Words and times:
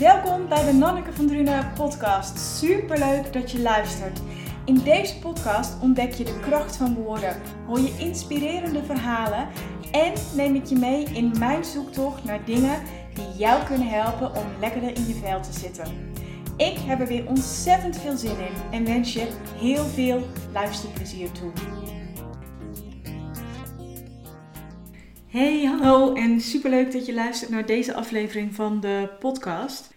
Welkom 0.00 0.48
bij 0.48 0.64
de 0.64 0.72
Nanneke 0.72 1.12
van 1.12 1.26
Drunen 1.26 1.72
podcast. 1.72 2.38
Superleuk 2.38 3.32
dat 3.32 3.50
je 3.50 3.60
luistert. 3.60 4.20
In 4.64 4.74
deze 4.74 5.18
podcast 5.18 5.80
ontdek 5.80 6.12
je 6.12 6.24
de 6.24 6.40
kracht 6.40 6.76
van 6.76 6.94
woorden, 6.94 7.36
hoor 7.66 7.80
je 7.80 7.94
inspirerende 7.98 8.84
verhalen 8.84 9.48
en 9.92 10.12
neem 10.36 10.54
ik 10.54 10.64
je 10.64 10.76
mee 10.76 11.04
in 11.04 11.32
mijn 11.38 11.64
zoektocht 11.64 12.24
naar 12.24 12.44
dingen 12.44 12.82
die 13.14 13.38
jou 13.38 13.64
kunnen 13.64 13.88
helpen 13.88 14.36
om 14.36 14.44
lekkerder 14.60 14.96
in 14.96 15.06
je 15.06 15.14
vel 15.14 15.40
te 15.40 15.52
zitten. 15.52 15.86
Ik 16.56 16.78
heb 16.78 17.00
er 17.00 17.06
weer 17.06 17.28
ontzettend 17.28 17.96
veel 17.96 18.16
zin 18.16 18.38
in 18.38 18.70
en 18.70 18.84
wens 18.84 19.12
je 19.12 19.28
heel 19.58 19.84
veel 19.84 20.22
luisterplezier 20.52 21.32
toe. 21.32 21.50
Hey, 25.30 25.64
hallo 25.64 26.14
en 26.14 26.40
superleuk 26.40 26.92
dat 26.92 27.06
je 27.06 27.14
luistert 27.14 27.50
naar 27.50 27.66
deze 27.66 27.94
aflevering 27.94 28.54
van 28.54 28.80
de 28.80 29.10
podcast. 29.18 29.89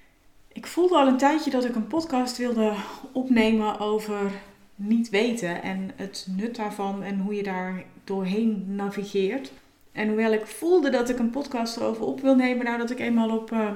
Ik 0.64 0.70
voelde 0.70 0.96
al 0.96 1.08
een 1.08 1.18
tijdje 1.18 1.52
dat 1.52 1.66
ik 1.66 1.76
een 1.76 1.88
podcast 1.88 2.38
wilde 2.38 2.74
opnemen 3.12 3.80
over 3.80 4.32
niet 4.76 5.10
weten 5.10 5.62
en 5.64 5.92
het 5.96 6.28
nut 6.38 6.56
daarvan 6.56 7.04
en 7.04 7.20
hoe 7.20 7.36
je 7.36 7.44
daar 7.44 7.84
doorheen 8.04 8.66
navigeert. 8.68 9.52
En 9.92 10.08
hoewel 10.08 10.32
ik 10.32 10.46
voelde 10.46 10.90
dat 10.90 11.10
ik 11.10 11.20
een 11.20 11.30
podcast 11.30 11.78
erover 11.78 12.06
op 12.06 12.22
wil 12.22 12.36
nemen, 12.36 12.66
nadat 12.66 12.90
ik 12.90 13.00
eenmaal 13.00 13.38
op 13.38 13.52
uh, 13.52 13.70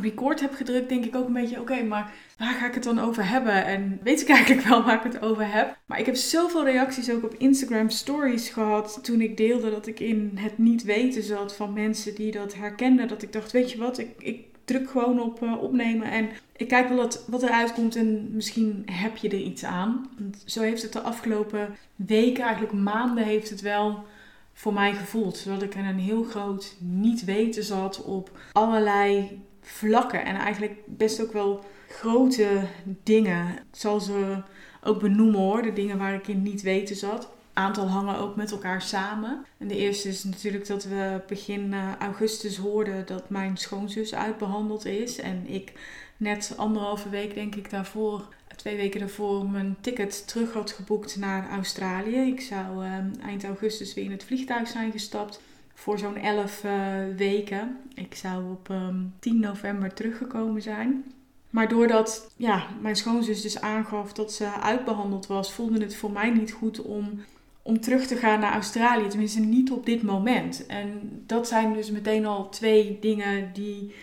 record 0.00 0.40
heb 0.40 0.54
gedrukt, 0.54 0.88
denk 0.88 1.04
ik 1.04 1.16
ook 1.16 1.26
een 1.26 1.32
beetje: 1.32 1.60
oké, 1.60 1.82
maar 1.82 2.12
waar 2.38 2.54
ga 2.54 2.66
ik 2.66 2.74
het 2.74 2.84
dan 2.84 2.98
over 2.98 3.28
hebben? 3.28 3.64
En 3.64 4.00
weet 4.02 4.20
ik 4.20 4.28
eigenlijk 4.36 4.66
wel 4.68 4.84
waar 4.84 5.06
ik 5.06 5.12
het 5.12 5.22
over 5.22 5.52
heb. 5.52 5.78
Maar 5.86 5.98
ik 5.98 6.06
heb 6.06 6.16
zoveel 6.16 6.64
reacties 6.64 7.10
ook 7.10 7.24
op 7.24 7.34
Instagram 7.38 7.90
stories 7.90 8.48
gehad 8.48 8.98
toen 9.02 9.20
ik 9.20 9.36
deelde 9.36 9.70
dat 9.70 9.86
ik 9.86 10.00
in 10.00 10.32
het 10.34 10.58
niet 10.58 10.82
weten 10.82 11.22
zat 11.22 11.56
van 11.56 11.72
mensen 11.72 12.14
die 12.14 12.32
dat 12.32 12.54
herkenden. 12.54 13.08
Dat 13.08 13.22
ik 13.22 13.32
dacht: 13.32 13.52
weet 13.52 13.70
je 13.72 13.78
wat, 13.78 13.98
ik, 13.98 14.08
ik 14.18 14.47
druk 14.68 14.90
gewoon 14.90 15.20
op 15.20 15.42
uh, 15.42 15.62
opnemen 15.62 16.10
en 16.10 16.28
ik 16.56 16.68
kijk 16.68 16.88
wel 16.88 16.96
wat, 16.96 17.24
wat 17.26 17.42
eruit 17.42 17.72
komt 17.72 17.96
en 17.96 18.28
misschien 18.34 18.82
heb 18.86 19.16
je 19.16 19.28
er 19.28 19.40
iets 19.40 19.64
aan. 19.64 20.10
Want 20.18 20.42
zo 20.46 20.60
heeft 20.62 20.82
het 20.82 20.92
de 20.92 21.00
afgelopen 21.00 21.76
weken, 21.96 22.44
eigenlijk 22.44 22.72
maanden, 22.72 23.24
heeft 23.24 23.50
het 23.50 23.60
wel 23.60 24.04
voor 24.52 24.72
mij 24.72 24.94
gevoeld. 24.94 25.36
Zodat 25.36 25.62
ik 25.62 25.74
in 25.74 25.84
een 25.84 25.98
heel 25.98 26.22
groot 26.22 26.76
niet 26.78 27.24
weten 27.24 27.64
zat 27.64 28.04
op 28.04 28.30
allerlei 28.52 29.40
vlakken. 29.60 30.24
En 30.24 30.36
eigenlijk 30.36 30.80
best 30.86 31.22
ook 31.22 31.32
wel 31.32 31.64
grote 31.88 32.66
dingen. 33.02 33.48
Ik 33.48 33.62
zal 33.78 34.00
ze 34.00 34.42
ook 34.82 35.00
benoemen 35.00 35.40
hoor, 35.40 35.62
de 35.62 35.72
dingen 35.72 35.98
waar 35.98 36.14
ik 36.14 36.28
in 36.28 36.42
niet 36.42 36.62
weten 36.62 36.96
zat. 36.96 37.30
Aantal 37.58 37.88
hangen 37.88 38.18
ook 38.18 38.36
met 38.36 38.50
elkaar 38.50 38.82
samen. 38.82 39.44
En 39.58 39.68
de 39.68 39.76
eerste 39.76 40.08
is 40.08 40.24
natuurlijk 40.24 40.66
dat 40.66 40.84
we 40.84 41.20
begin 41.28 41.72
eh, 41.72 41.96
augustus 41.98 42.56
hoorden 42.56 43.06
dat 43.06 43.30
mijn 43.30 43.56
schoonzus 43.56 44.14
uitbehandeld 44.14 44.84
is. 44.84 45.20
En 45.20 45.46
ik 45.46 45.72
net 46.16 46.54
anderhalve 46.56 47.08
week, 47.08 47.34
denk 47.34 47.54
ik, 47.54 47.70
daarvoor, 47.70 48.28
twee 48.56 48.76
weken 48.76 49.00
daarvoor, 49.00 49.50
mijn 49.50 49.76
ticket 49.80 50.28
terug 50.28 50.52
had 50.52 50.70
geboekt 50.70 51.16
naar 51.16 51.50
Australië. 51.50 52.16
Ik 52.16 52.40
zou 52.40 52.84
ehm, 52.84 53.10
eind 53.22 53.44
augustus 53.44 53.94
weer 53.94 54.04
in 54.04 54.10
het 54.10 54.24
vliegtuig 54.24 54.68
zijn 54.68 54.92
gestapt 54.92 55.40
voor 55.74 55.98
zo'n 55.98 56.16
11 56.16 56.64
uh, 56.64 56.72
weken. 57.16 57.76
Ik 57.94 58.14
zou 58.14 58.50
op 58.50 58.68
um, 58.68 58.76
ehm, 58.76 58.96
10 59.18 59.40
november 59.40 59.94
teruggekomen 59.94 60.62
zijn. 60.62 61.04
Maar 61.50 61.68
doordat 61.68 62.30
ja, 62.36 62.66
mijn 62.80 62.96
schoonzus 62.96 63.42
dus 63.42 63.60
aangaf 63.60 64.12
dat 64.12 64.32
ze 64.32 64.60
uitbehandeld 64.60 65.26
was, 65.26 65.52
voelde 65.52 65.80
het 65.80 65.96
voor 65.96 66.10
mij 66.10 66.30
niet 66.30 66.52
goed 66.52 66.82
om, 66.82 67.20
om 67.68 67.80
terug 67.80 68.06
te 68.06 68.16
gaan 68.16 68.40
naar 68.40 68.52
Australië. 68.52 69.08
Tenminste, 69.08 69.40
niet 69.40 69.70
op 69.70 69.86
dit 69.86 70.02
moment. 70.02 70.66
En 70.66 71.00
dat 71.26 71.48
zijn 71.48 71.72
dus 71.72 71.90
meteen 71.90 72.26
al 72.26 72.48
twee 72.48 72.98
dingen 73.00 73.52
die 73.52 73.94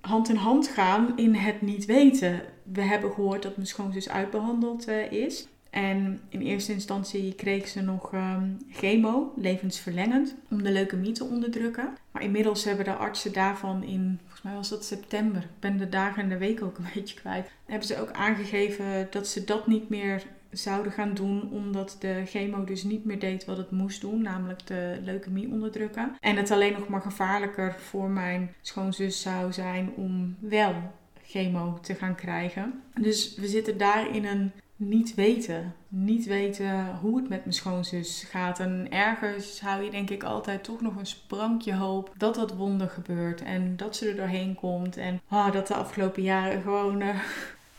hand 0.00 0.28
in 0.28 0.36
hand 0.36 0.68
gaan 0.68 1.12
in 1.16 1.34
het 1.34 1.62
niet 1.62 1.84
weten. 1.84 2.42
We 2.72 2.82
hebben 2.82 3.12
gehoord 3.12 3.42
dat 3.42 3.56
mijn 3.56 3.68
schoonzus 3.68 4.08
uitbehandeld 4.08 4.88
uh, 4.88 5.12
is. 5.12 5.48
En 5.70 6.20
in 6.28 6.40
eerste 6.40 6.72
instantie 6.72 7.34
kreeg 7.34 7.68
ze 7.68 7.80
nog 7.80 8.12
um, 8.12 8.58
chemo, 8.70 9.32
levensverlengend, 9.36 10.34
om 10.50 10.62
de 10.62 10.70
leukemie 10.70 11.12
te 11.12 11.24
onderdrukken. 11.24 11.96
Maar 12.10 12.22
inmiddels 12.22 12.64
hebben 12.64 12.84
de 12.84 12.94
artsen 12.94 13.32
daarvan 13.32 13.82
in, 13.82 14.18
volgens 14.20 14.42
mij 14.42 14.54
was 14.54 14.68
dat 14.68 14.84
september, 14.84 15.42
ik 15.42 15.60
ben 15.60 15.76
de 15.76 15.88
dagen 15.88 16.22
en 16.22 16.28
de 16.28 16.38
weken 16.38 16.66
ook 16.66 16.78
een 16.78 16.86
beetje 16.94 17.20
kwijt, 17.20 17.50
hebben 17.66 17.88
ze 17.88 18.00
ook 18.00 18.12
aangegeven 18.12 19.06
dat 19.10 19.28
ze 19.28 19.44
dat 19.44 19.66
niet 19.66 19.88
meer 19.88 20.22
zouden 20.54 20.92
gaan 20.92 21.14
doen, 21.14 21.50
omdat 21.50 21.96
de 21.98 22.22
chemo 22.26 22.64
dus 22.64 22.82
niet 22.82 23.04
meer 23.04 23.18
deed 23.18 23.44
wat 23.44 23.56
het 23.56 23.70
moest 23.70 24.00
doen, 24.00 24.22
namelijk 24.22 24.66
de 24.66 24.98
leukemie 25.02 25.48
onderdrukken. 25.48 26.16
En 26.20 26.36
het 26.36 26.50
alleen 26.50 26.72
nog 26.72 26.88
maar 26.88 27.00
gevaarlijker 27.00 27.74
voor 27.78 28.10
mijn 28.10 28.54
schoonzus 28.60 29.20
zou 29.20 29.52
zijn 29.52 29.92
om 29.96 30.36
wel 30.38 30.74
chemo 31.22 31.78
te 31.82 31.94
gaan 31.94 32.14
krijgen. 32.14 32.82
Dus 33.00 33.34
we 33.36 33.46
zitten 33.46 33.78
daar 33.78 34.14
in 34.14 34.24
een 34.24 34.52
niet 34.76 35.14
weten. 35.14 35.74
Niet 35.88 36.26
weten 36.26 36.96
hoe 37.00 37.16
het 37.16 37.28
met 37.28 37.40
mijn 37.40 37.54
schoonzus 37.54 38.26
gaat. 38.30 38.60
En 38.60 38.86
ergens 38.90 39.60
hou 39.60 39.82
je 39.82 39.90
denk 39.90 40.10
ik 40.10 40.22
altijd 40.22 40.64
toch 40.64 40.80
nog 40.80 40.96
een 40.96 41.06
sprankje 41.06 41.74
hoop 41.74 42.12
dat 42.16 42.34
dat 42.34 42.54
wonder 42.54 42.88
gebeurt. 42.88 43.42
En 43.42 43.76
dat 43.76 43.96
ze 43.96 44.08
er 44.08 44.16
doorheen 44.16 44.54
komt. 44.54 44.96
En 44.96 45.20
oh, 45.30 45.52
dat 45.52 45.66
de 45.66 45.74
afgelopen 45.74 46.22
jaren 46.22 46.62
gewoon 46.62 47.00
uh, 47.00 47.08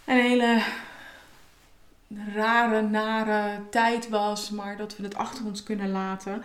een 0.05 0.21
hele 0.21 0.63
rare, 2.33 2.81
nare 2.81 3.61
tijd 3.69 4.09
was. 4.09 4.49
Maar 4.49 4.77
dat 4.77 4.97
we 4.97 5.03
het 5.03 5.15
achter 5.15 5.45
ons 5.45 5.63
kunnen 5.63 5.89
laten. 5.91 6.41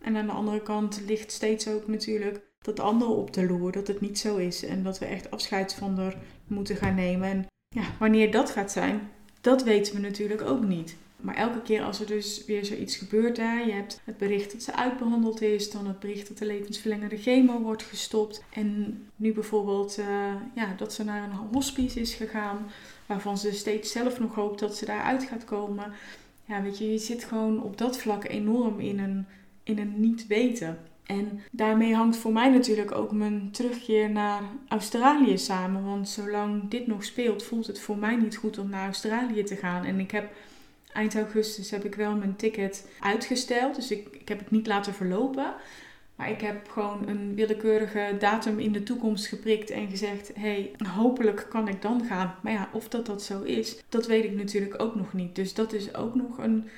En 0.00 0.16
aan 0.16 0.26
de 0.26 0.32
andere 0.32 0.62
kant 0.62 1.02
ligt 1.06 1.32
steeds 1.32 1.68
ook 1.68 1.86
natuurlijk 1.86 2.40
dat 2.62 2.80
andere 2.80 3.10
op 3.10 3.32
de 3.32 3.46
loer. 3.46 3.72
Dat 3.72 3.86
het 3.86 4.00
niet 4.00 4.18
zo 4.18 4.36
is. 4.36 4.64
En 4.64 4.82
dat 4.82 4.98
we 4.98 5.06
echt 5.06 5.30
afscheid 5.30 5.74
van 5.74 6.12
moeten 6.46 6.76
gaan 6.76 6.94
nemen. 6.94 7.28
En 7.28 7.46
ja, 7.68 7.84
wanneer 7.98 8.30
dat 8.30 8.50
gaat 8.50 8.72
zijn, 8.72 9.10
dat 9.40 9.62
weten 9.62 9.94
we 9.94 10.00
natuurlijk 10.00 10.42
ook 10.42 10.64
niet. 10.64 10.96
Maar 11.24 11.34
elke 11.34 11.62
keer 11.62 11.82
als 11.82 12.00
er 12.00 12.06
dus 12.06 12.44
weer 12.44 12.64
zoiets 12.64 12.96
gebeurt, 12.96 13.36
hè, 13.36 13.60
je 13.60 13.72
hebt 13.72 14.00
het 14.04 14.16
bericht 14.16 14.52
dat 14.52 14.62
ze 14.62 14.74
uitbehandeld 14.74 15.42
is, 15.42 15.70
dan 15.70 15.86
het 15.86 16.00
bericht 16.00 16.28
dat 16.28 16.38
de 16.38 16.46
levensverlengende 16.46 17.16
chemo 17.16 17.60
wordt 17.60 17.82
gestopt. 17.82 18.44
En 18.52 18.98
nu 19.16 19.32
bijvoorbeeld 19.32 19.98
uh, 19.98 20.06
ja, 20.54 20.74
dat 20.76 20.92
ze 20.92 21.04
naar 21.04 21.22
een 21.22 21.48
hospice 21.52 22.00
is 22.00 22.14
gegaan, 22.14 22.66
waarvan 23.06 23.38
ze 23.38 23.52
steeds 23.52 23.92
zelf 23.92 24.20
nog 24.20 24.34
hoopt 24.34 24.60
dat 24.60 24.76
ze 24.76 24.84
daaruit 24.84 25.24
gaat 25.24 25.44
komen. 25.44 25.92
Ja, 26.44 26.62
weet 26.62 26.78
je, 26.78 26.92
je 26.92 26.98
zit 26.98 27.24
gewoon 27.24 27.62
op 27.62 27.78
dat 27.78 27.98
vlak 27.98 28.24
enorm 28.24 28.80
in 28.80 28.98
een, 28.98 29.26
in 29.62 29.78
een 29.78 30.00
niet 30.00 30.26
weten. 30.26 30.78
En 31.06 31.40
daarmee 31.50 31.94
hangt 31.94 32.16
voor 32.16 32.32
mij 32.32 32.50
natuurlijk 32.50 32.92
ook 32.92 33.12
mijn 33.12 33.48
terugkeer 33.50 34.10
naar 34.10 34.42
Australië 34.68 35.38
samen. 35.38 35.84
Want 35.84 36.08
zolang 36.08 36.68
dit 36.68 36.86
nog 36.86 37.04
speelt, 37.04 37.44
voelt 37.44 37.66
het 37.66 37.80
voor 37.80 37.96
mij 37.96 38.16
niet 38.16 38.36
goed 38.36 38.58
om 38.58 38.68
naar 38.68 38.84
Australië 38.84 39.42
te 39.42 39.56
gaan. 39.56 39.84
En 39.84 40.00
ik 40.00 40.10
heb 40.10 40.32
eind 40.94 41.14
augustus 41.14 41.70
heb 41.70 41.84
ik 41.84 41.94
wel 41.94 42.14
mijn 42.14 42.36
ticket 42.36 42.88
uitgesteld. 43.00 43.74
Dus 43.74 43.90
ik, 43.90 44.08
ik 44.10 44.28
heb 44.28 44.38
het 44.38 44.50
niet 44.50 44.66
laten 44.66 44.94
verlopen. 44.94 45.54
Maar 46.16 46.30
ik 46.30 46.40
heb 46.40 46.70
gewoon 46.70 47.08
een 47.08 47.34
willekeurige 47.34 48.16
datum 48.18 48.58
in 48.58 48.72
de 48.72 48.82
toekomst 48.82 49.26
geprikt 49.26 49.70
en 49.70 49.90
gezegd: 49.90 50.30
hey, 50.34 50.70
hopelijk 50.88 51.46
kan 51.48 51.68
ik 51.68 51.82
dan 51.82 52.04
gaan. 52.08 52.34
Maar 52.40 52.52
ja, 52.52 52.68
of 52.72 52.88
dat 52.88 53.06
dat 53.06 53.22
zo 53.22 53.42
is, 53.42 53.82
dat 53.88 54.06
weet 54.06 54.24
ik 54.24 54.32
natuurlijk 54.32 54.82
ook 54.82 54.94
nog 54.94 55.12
niet. 55.12 55.34
Dus 55.34 55.54
dat 55.54 55.72
is 55.72 55.94
ook 55.94 56.14
nog 56.14 56.38
een 56.38 56.68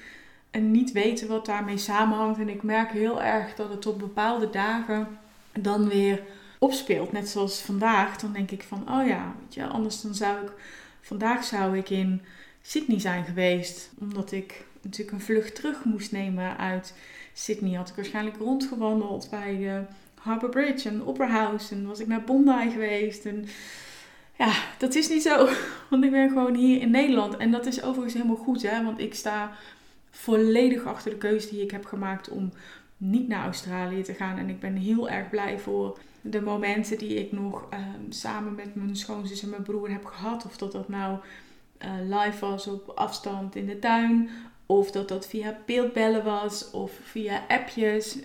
en 0.57 0.71
niet 0.71 0.93
weten 0.93 1.29
wat 1.29 1.47
daarmee 1.47 1.79
samenhangt. 1.79 2.39
En 2.39 2.49
ik 2.49 2.63
merk 2.63 2.91
heel 2.91 3.23
erg 3.23 3.55
dat 3.55 3.71
het 3.71 3.87
op 3.87 3.99
bepaalde 3.99 4.51
dagen 4.51 5.19
dan 5.53 5.89
weer 5.89 6.23
opspeelt. 6.59 7.13
Net 7.13 7.29
zoals 7.29 7.61
vandaag. 7.61 8.17
Dan 8.17 8.33
denk 8.33 8.51
ik 8.51 8.63
van, 8.63 8.79
oh 8.91 9.07
ja, 9.07 9.35
weet 9.41 9.55
je, 9.55 9.67
anders 9.67 10.01
dan 10.01 10.15
zou 10.15 10.45
ik... 10.45 10.53
Vandaag 11.01 11.45
zou 11.45 11.79
ik 11.79 11.91
in 11.91 12.23
Sydney 12.67 13.01
zijn 13.01 13.25
geweest. 13.25 13.91
Omdat 13.99 14.33
ik 14.33 14.65
natuurlijk 14.83 15.17
een 15.17 15.25
vlucht 15.25 15.55
terug 15.55 15.85
moest 15.85 16.13
nemen 16.13 16.57
uit 16.57 16.95
Sydney. 17.33 17.77
Had 17.77 17.89
ik 17.89 17.95
waarschijnlijk 17.95 18.37
rondgewandeld 18.37 19.31
bij 19.31 19.57
de 19.57 19.83
Harbour 20.21 20.53
Bridge 20.53 20.89
en 20.89 21.07
Opera 21.07 21.29
House. 21.29 21.75
En 21.75 21.87
was 21.87 22.01
ik 22.01 22.07
naar 22.07 22.25
Bondi 22.25 22.71
geweest. 22.71 23.25
En 23.25 23.47
ja, 24.39 24.53
dat 24.79 24.95
is 24.95 25.09
niet 25.09 25.23
zo. 25.23 25.49
Want 25.91 26.05
ik 26.05 26.11
ben 26.11 26.29
gewoon 26.29 26.55
hier 26.55 26.81
in 26.81 26.91
Nederland. 26.91 27.37
En 27.37 27.51
dat 27.51 27.67
is 27.67 27.83
overigens 27.83 28.15
helemaal 28.15 28.37
goed, 28.37 28.63
hè. 28.63 28.85
Want 28.85 29.01
ik 29.01 29.15
sta 29.15 29.53
volledig 30.11 30.85
achter 30.85 31.11
de 31.11 31.17
keuze 31.17 31.49
die 31.49 31.63
ik 31.63 31.71
heb 31.71 31.85
gemaakt 31.85 32.29
om 32.29 32.53
niet 32.97 33.29
naar 33.29 33.45
Australië 33.45 34.03
te 34.03 34.15
gaan. 34.15 34.39
En 34.39 34.49
ik 34.49 34.61
ben 34.61 34.77
heel 34.77 35.09
erg 35.09 35.31
blij 35.31 35.59
voor 35.59 35.99
de 36.21 36.41
momenten 36.41 36.99
die 36.99 37.15
ik 37.15 37.33
nog 37.33 37.67
ehm, 37.71 38.11
samen 38.11 38.55
met 38.55 38.75
mijn 38.75 38.97
schoonzus 38.97 39.43
en 39.43 39.51
mijn 39.51 39.63
broer 39.63 39.91
heb 39.91 40.05
gehad. 40.05 40.45
Of 40.45 40.57
dat 40.57 40.73
dat 40.73 40.89
nou 40.89 41.19
uh, 41.87 42.19
live 42.19 42.47
was 42.47 42.67
op 42.67 42.93
afstand 42.95 43.57
in 43.57 43.67
de 43.67 43.79
tuin. 43.79 44.31
Of 44.67 44.91
dat 44.91 45.09
dat 45.09 45.27
via 45.27 45.59
beeldbellen 45.67 46.25
was. 46.25 46.71
Of 46.71 46.93
via 47.03 47.45
appjes. 47.49 48.19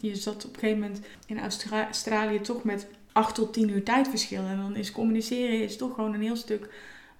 Je, 0.00 0.16
zat 0.16 0.44
op 0.44 0.54
een 0.54 0.60
gegeven 0.60 0.80
moment 0.80 1.00
in 1.26 1.40
Australië 1.70 2.40
toch 2.40 2.64
met 2.64 2.86
8 3.12 3.34
tot 3.34 3.52
10 3.52 3.68
uur 3.68 3.82
tijdverschil. 3.82 4.42
En 4.42 4.56
dan 4.56 4.76
is 4.76 4.92
communiceren 4.92 5.62
is 5.62 5.76
toch 5.76 5.94
gewoon 5.94 6.14
een 6.14 6.22
heel 6.22 6.36
stuk 6.36 6.68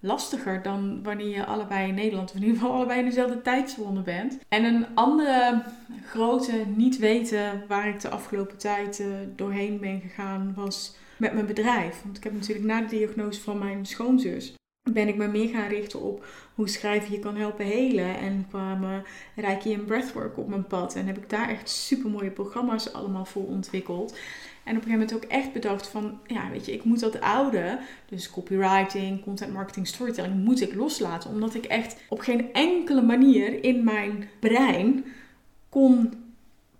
lastiger 0.01 0.63
dan 0.63 1.03
wanneer 1.03 1.29
je 1.29 1.45
allebei 1.45 1.89
in 1.89 1.95
Nederland, 1.95 2.31
of 2.31 2.37
in 2.37 2.43
ieder 2.43 2.59
geval 2.59 2.75
allebei 2.75 2.99
in 2.99 3.05
dezelfde 3.05 3.43
tijdzone 3.43 4.01
bent. 4.01 4.39
En 4.49 4.65
een 4.65 4.87
andere 4.95 5.63
grote 6.07 6.65
niet 6.75 6.99
weten 6.99 7.65
waar 7.69 7.89
ik 7.89 8.01
de 8.01 8.09
afgelopen 8.09 8.57
tijd 8.57 8.99
uh, 8.99 9.07
doorheen 9.37 9.81
ben 9.81 10.01
gegaan 10.01 10.53
was 10.57 10.97
met 11.17 11.33
mijn 11.33 11.47
bedrijf. 11.47 12.03
Want 12.03 12.17
ik 12.17 12.25
heb 12.25 12.33
natuurlijk 12.33 12.67
na 12.67 12.81
de 12.81 12.97
diagnose 12.97 13.41
van 13.41 13.59
mijn 13.59 13.87
schoonzus 13.87 14.55
ben 14.93 15.09
ik 15.09 15.17
me 15.17 15.27
meer 15.27 15.49
gaan 15.49 15.69
richten 15.69 16.01
op 16.01 16.27
hoe 16.55 16.69
schrijven 16.69 17.13
je 17.13 17.19
kan 17.19 17.37
helpen 17.37 17.65
helen. 17.65 18.19
En 18.19 18.47
kwamen 18.49 19.05
Reiki 19.35 19.73
en 19.73 19.85
Breathwork 19.85 20.39
op 20.39 20.49
mijn 20.49 20.67
pad. 20.67 20.95
En 20.95 21.07
heb 21.07 21.17
ik 21.17 21.31
daar 21.31 21.49
echt 21.49 21.71
super 21.71 22.11
mooie 22.11 22.31
programma's 22.31 22.93
allemaal 22.93 23.25
voor 23.25 23.47
ontwikkeld. 23.47 24.19
En 24.65 24.77
op 24.77 24.83
een 24.83 24.89
gegeven 24.89 25.07
moment 25.07 25.15
ook 25.15 25.31
echt 25.31 25.53
bedacht 25.53 25.89
van, 25.89 26.19
ja 26.27 26.51
weet 26.51 26.67
je, 26.67 26.73
ik 26.73 26.85
moet 26.85 27.01
dat 27.01 27.21
oude, 27.21 27.79
dus 28.09 28.31
copywriting, 28.31 29.23
content 29.23 29.53
marketing, 29.53 29.87
storytelling, 29.87 30.35
moet 30.35 30.61
ik 30.61 30.75
loslaten. 30.75 31.31
Omdat 31.31 31.55
ik 31.55 31.65
echt 31.65 31.97
op 32.09 32.21
geen 32.21 32.53
enkele 32.53 33.03
manier 33.03 33.65
in 33.65 33.85
mijn 33.85 34.29
brein 34.41 35.05
kon 35.69 36.13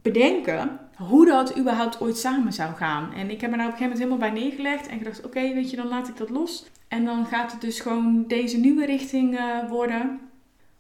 bedenken 0.03 0.79
hoe 0.97 1.27
dat 1.27 1.59
überhaupt 1.59 2.01
ooit 2.01 2.19
samen 2.19 2.53
zou 2.53 2.75
gaan. 2.75 3.13
En 3.13 3.31
ik 3.31 3.41
heb 3.41 3.51
me 3.51 3.57
daar 3.57 3.67
op 3.67 3.73
een 3.73 3.79
gegeven 3.79 3.99
moment 3.99 3.99
helemaal 3.99 4.31
bij 4.31 4.43
neergelegd 4.43 4.87
en 4.87 4.99
gedacht, 4.99 5.25
oké, 5.25 5.55
weet 5.55 5.71
je, 5.71 5.77
dan 5.77 5.89
laat 5.89 6.09
ik 6.09 6.17
dat 6.17 6.31
los. 6.31 6.65
En 6.89 7.05
dan 7.05 7.27
gaat 7.27 7.53
het 7.53 7.61
dus 7.61 7.81
gewoon 7.81 8.25
deze 8.27 8.59
nieuwe 8.59 8.87
richting 8.87 9.35
uh, 9.35 9.69
worden. 9.69 10.21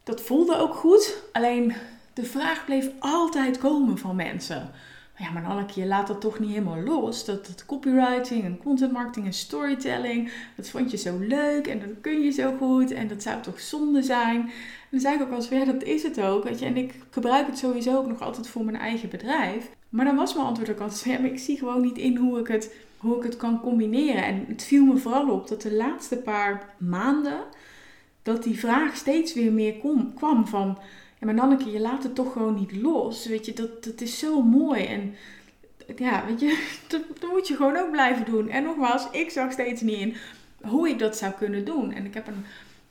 Dat 0.02 0.22
voelde 0.22 0.56
ook 0.56 0.74
goed, 0.74 1.22
alleen 1.32 1.74
de 2.12 2.24
vraag 2.24 2.64
bleef 2.64 2.90
altijd 2.98 3.58
komen 3.58 3.98
van 3.98 4.16
mensen. 4.16 4.70
Ja, 5.18 5.30
maar 5.30 5.44
Anneke, 5.44 5.80
je 5.80 5.86
laat 5.86 6.06
dat 6.06 6.20
toch 6.20 6.38
niet 6.38 6.50
helemaal 6.50 6.82
los. 6.82 7.24
Dat, 7.24 7.46
dat 7.46 7.66
copywriting 7.66 8.44
en 8.44 8.58
content 8.58 8.92
marketing 8.92 9.26
en 9.26 9.32
storytelling, 9.32 10.32
dat 10.56 10.68
vond 10.68 10.90
je 10.90 10.96
zo 10.96 11.18
leuk 11.18 11.66
en 11.66 11.78
dat 11.78 11.88
kun 12.00 12.20
je 12.20 12.30
zo 12.30 12.56
goed 12.58 12.90
en 12.90 13.08
dat 13.08 13.22
zou 13.22 13.42
toch 13.42 13.60
zonde 13.60 14.02
zijn. 14.02 14.40
En 14.40 14.52
dan 14.90 15.00
zei 15.00 15.14
ik 15.14 15.22
ook 15.22 15.32
als 15.32 15.48
ja, 15.48 15.64
dat 15.64 15.82
is 15.82 16.02
het 16.02 16.20
ook. 16.20 16.44
Weet 16.44 16.58
je, 16.58 16.64
en 16.64 16.76
ik 16.76 16.94
gebruik 17.10 17.46
het 17.46 17.58
sowieso 17.58 17.96
ook 17.96 18.06
nog 18.06 18.22
altijd 18.22 18.48
voor 18.48 18.64
mijn 18.64 18.76
eigen 18.76 19.08
bedrijf. 19.08 19.70
Maar 19.88 20.04
dan 20.04 20.16
was 20.16 20.34
mijn 20.34 20.46
antwoord 20.46 20.70
ook 20.70 20.80
altijd 20.80 21.24
ik 21.24 21.38
zie 21.38 21.58
gewoon 21.58 21.80
niet 21.80 21.98
in 21.98 22.16
hoe 22.16 22.40
ik 22.40 22.46
het, 22.46 22.74
hoe 22.96 23.16
ik 23.16 23.22
het 23.22 23.36
kan 23.36 23.60
combineren. 23.60 24.24
En 24.24 24.44
het 24.48 24.62
viel 24.62 24.84
me 24.84 24.96
vooral 24.96 25.30
op 25.30 25.48
dat 25.48 25.62
de 25.62 25.74
laatste 25.74 26.16
paar 26.16 26.74
maanden, 26.78 27.40
dat 28.22 28.42
die 28.42 28.58
vraag 28.58 28.96
steeds 28.96 29.34
weer 29.34 29.52
meer 29.52 29.74
kwam 30.14 30.46
van 30.46 30.78
ja, 31.20 31.26
maar 31.26 31.34
Nanneke, 31.34 31.70
je 31.70 31.80
laat 31.80 32.02
het 32.02 32.14
toch 32.14 32.32
gewoon 32.32 32.54
niet 32.54 32.76
los. 32.76 33.26
Weet 33.26 33.46
je, 33.46 33.52
dat, 33.52 33.84
dat 33.84 34.00
is 34.00 34.18
zo 34.18 34.42
mooi. 34.42 34.84
En 34.84 35.14
ja, 35.96 36.26
weet 36.26 36.40
je, 36.40 36.64
dat 36.88 37.30
moet 37.32 37.48
je 37.48 37.56
gewoon 37.56 37.76
ook 37.76 37.90
blijven 37.90 38.24
doen. 38.24 38.48
En 38.48 38.62
nogmaals, 38.62 39.10
ik 39.10 39.30
zag 39.30 39.52
steeds 39.52 39.80
niet 39.80 39.98
in 39.98 40.14
hoe 40.60 40.88
ik 40.88 40.98
dat 40.98 41.16
zou 41.16 41.32
kunnen 41.32 41.64
doen. 41.64 41.92
En 41.92 42.04
ik 42.04 42.14
heb 42.14 42.26
een 42.26 42.44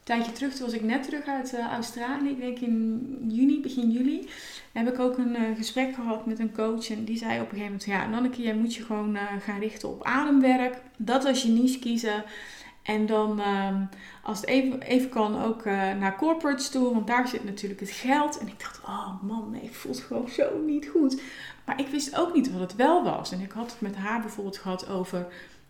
tijdje 0.05 0.31
terug, 0.31 0.53
toen 0.53 0.65
was 0.65 0.75
ik 0.75 0.83
net 0.83 1.03
terug 1.03 1.25
uit 1.25 1.53
uh, 1.53 1.71
Australië, 1.71 2.29
ik 2.29 2.39
denk 2.39 2.59
in 2.59 3.25
juni, 3.27 3.61
begin 3.61 3.91
juli, 3.91 4.29
heb 4.71 4.87
ik 4.87 4.99
ook 4.99 5.17
een 5.17 5.35
uh, 5.35 5.57
gesprek 5.57 5.93
gehad 5.93 6.25
met 6.25 6.39
een 6.39 6.53
coach. 6.53 6.89
En 6.89 7.03
die 7.03 7.17
zei 7.17 7.33
op 7.33 7.51
een 7.51 7.57
gegeven 7.57 7.65
moment, 7.65 7.85
ja 7.85 8.07
Nanneke, 8.07 8.41
jij 8.41 8.55
moet 8.55 8.75
je 8.75 8.83
gewoon 8.83 9.15
uh, 9.15 9.21
gaan 9.39 9.59
richten 9.59 9.89
op 9.89 10.03
ademwerk. 10.03 10.81
Dat 10.97 11.25
als 11.25 11.43
je 11.43 11.49
niche 11.49 11.79
kiezen. 11.79 12.23
En 12.83 13.05
dan, 13.05 13.39
ehm, 13.39 13.83
als 14.23 14.39
het 14.39 14.49
even, 14.49 14.81
even 14.81 15.09
kan, 15.09 15.43
ook 15.43 15.65
naar 15.65 16.15
corporates 16.17 16.69
toe, 16.69 16.93
want 16.93 17.07
daar 17.07 17.27
zit 17.27 17.43
natuurlijk 17.43 17.79
het 17.79 17.91
geld. 17.91 18.37
En 18.37 18.47
ik 18.47 18.59
dacht, 18.59 18.79
oh 18.83 19.23
man, 19.23 19.51
nee, 19.51 19.69
voelt 19.71 19.99
gewoon 19.99 20.29
zo 20.29 20.59
niet 20.65 20.87
goed. 20.87 21.21
Maar 21.65 21.79
ik 21.79 21.87
wist 21.87 22.17
ook 22.17 22.33
niet 22.33 22.51
wat 22.51 22.61
het 22.61 22.75
wel 22.75 23.03
was. 23.03 23.31
En 23.31 23.41
ik 23.41 23.51
had 23.51 23.71
het 23.71 23.81
met 23.81 23.95
haar 23.95 24.21
bijvoorbeeld 24.21 24.57
gehad 24.57 24.89
over 24.89 25.27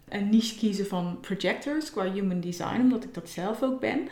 een 0.10 0.30
niche 0.30 0.58
kiezen 0.58 0.88
van 0.88 1.18
projectors 1.22 1.92
qua 1.92 2.12
human 2.12 2.40
design, 2.40 2.80
omdat 2.82 3.04
ik 3.04 3.14
dat 3.14 3.30
zelf 3.30 3.64
ook 3.64 3.80
ben. 3.80 4.08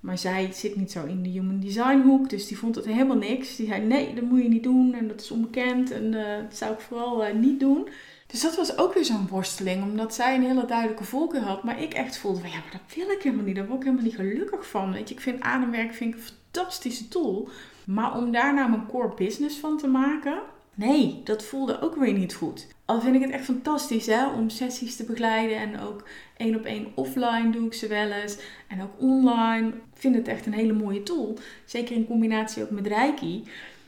Maar 0.00 0.18
zij 0.18 0.52
zit 0.52 0.76
niet 0.76 0.92
zo 0.92 1.04
in 1.04 1.22
de 1.22 1.28
human 1.28 1.60
design 1.60 2.00
hoek, 2.00 2.30
dus 2.30 2.46
die 2.46 2.58
vond 2.58 2.74
het 2.74 2.84
helemaal 2.84 3.16
niks. 3.16 3.56
Die 3.56 3.66
zei, 3.66 3.86
nee, 3.86 4.14
dat 4.14 4.24
moet 4.24 4.42
je 4.42 4.48
niet 4.48 4.62
doen 4.62 4.94
en 4.94 5.08
dat 5.08 5.20
is 5.20 5.30
onbekend 5.30 5.90
en 5.90 6.12
uh, 6.12 6.36
dat 6.42 6.56
zou 6.56 6.72
ik 6.72 6.80
vooral 6.80 7.26
uh, 7.26 7.34
niet 7.34 7.60
doen. 7.60 7.88
Dus 8.26 8.40
dat 8.40 8.56
was 8.56 8.78
ook 8.78 8.94
weer 8.94 9.04
zo'n 9.04 9.28
worsteling, 9.28 9.82
omdat 9.82 10.14
zij 10.14 10.34
een 10.34 10.42
hele 10.42 10.64
duidelijke 10.64 11.04
voorkeur 11.04 11.40
had. 11.40 11.62
Maar 11.62 11.82
ik 11.82 11.94
echt 11.94 12.18
voelde 12.18 12.40
van, 12.40 12.50
ja, 12.50 12.58
maar 12.58 12.72
dat 12.72 12.96
wil 12.96 13.10
ik 13.10 13.22
helemaal 13.22 13.44
niet. 13.44 13.56
Daar 13.56 13.66
word 13.66 13.78
ik 13.78 13.84
helemaal 13.84 14.06
niet 14.06 14.16
gelukkig 14.16 14.66
van. 14.66 14.92
Weet 14.92 15.08
je, 15.08 15.14
ik 15.14 15.20
vind 15.20 15.40
ademwerk 15.40 15.94
vind 15.94 16.14
ik 16.14 16.20
een 16.20 16.26
fantastische 16.26 17.08
tool. 17.08 17.48
Maar 17.84 18.16
om 18.16 18.32
daar 18.32 18.54
nou 18.54 18.70
mijn 18.70 18.86
core 18.86 19.14
business 19.14 19.58
van 19.58 19.78
te 19.78 19.86
maken, 19.86 20.38
nee, 20.74 21.20
dat 21.24 21.44
voelde 21.44 21.80
ook 21.80 21.94
weer 21.94 22.12
niet 22.12 22.34
goed. 22.34 22.66
Al 22.92 23.00
vind 23.00 23.14
ik 23.14 23.22
het 23.22 23.30
echt 23.30 23.44
fantastisch 23.44 24.06
hè, 24.06 24.26
om 24.26 24.50
sessies 24.50 24.96
te 24.96 25.04
begeleiden. 25.04 25.56
En 25.56 25.80
ook 25.80 26.04
één 26.36 26.56
op 26.56 26.64
één 26.64 26.92
offline 26.94 27.50
doe 27.50 27.66
ik 27.66 27.74
ze 27.74 27.86
wel 27.86 28.10
eens. 28.10 28.36
En 28.68 28.82
ook 28.82 28.90
online. 28.98 29.68
Ik 29.68 29.74
vind 29.94 30.14
het 30.14 30.28
echt 30.28 30.46
een 30.46 30.52
hele 30.52 30.72
mooie 30.72 31.02
tool. 31.02 31.38
Zeker 31.64 31.96
in 31.96 32.06
combinatie 32.06 32.62
ook 32.62 32.70
met 32.70 32.86
Reiki. 32.86 33.44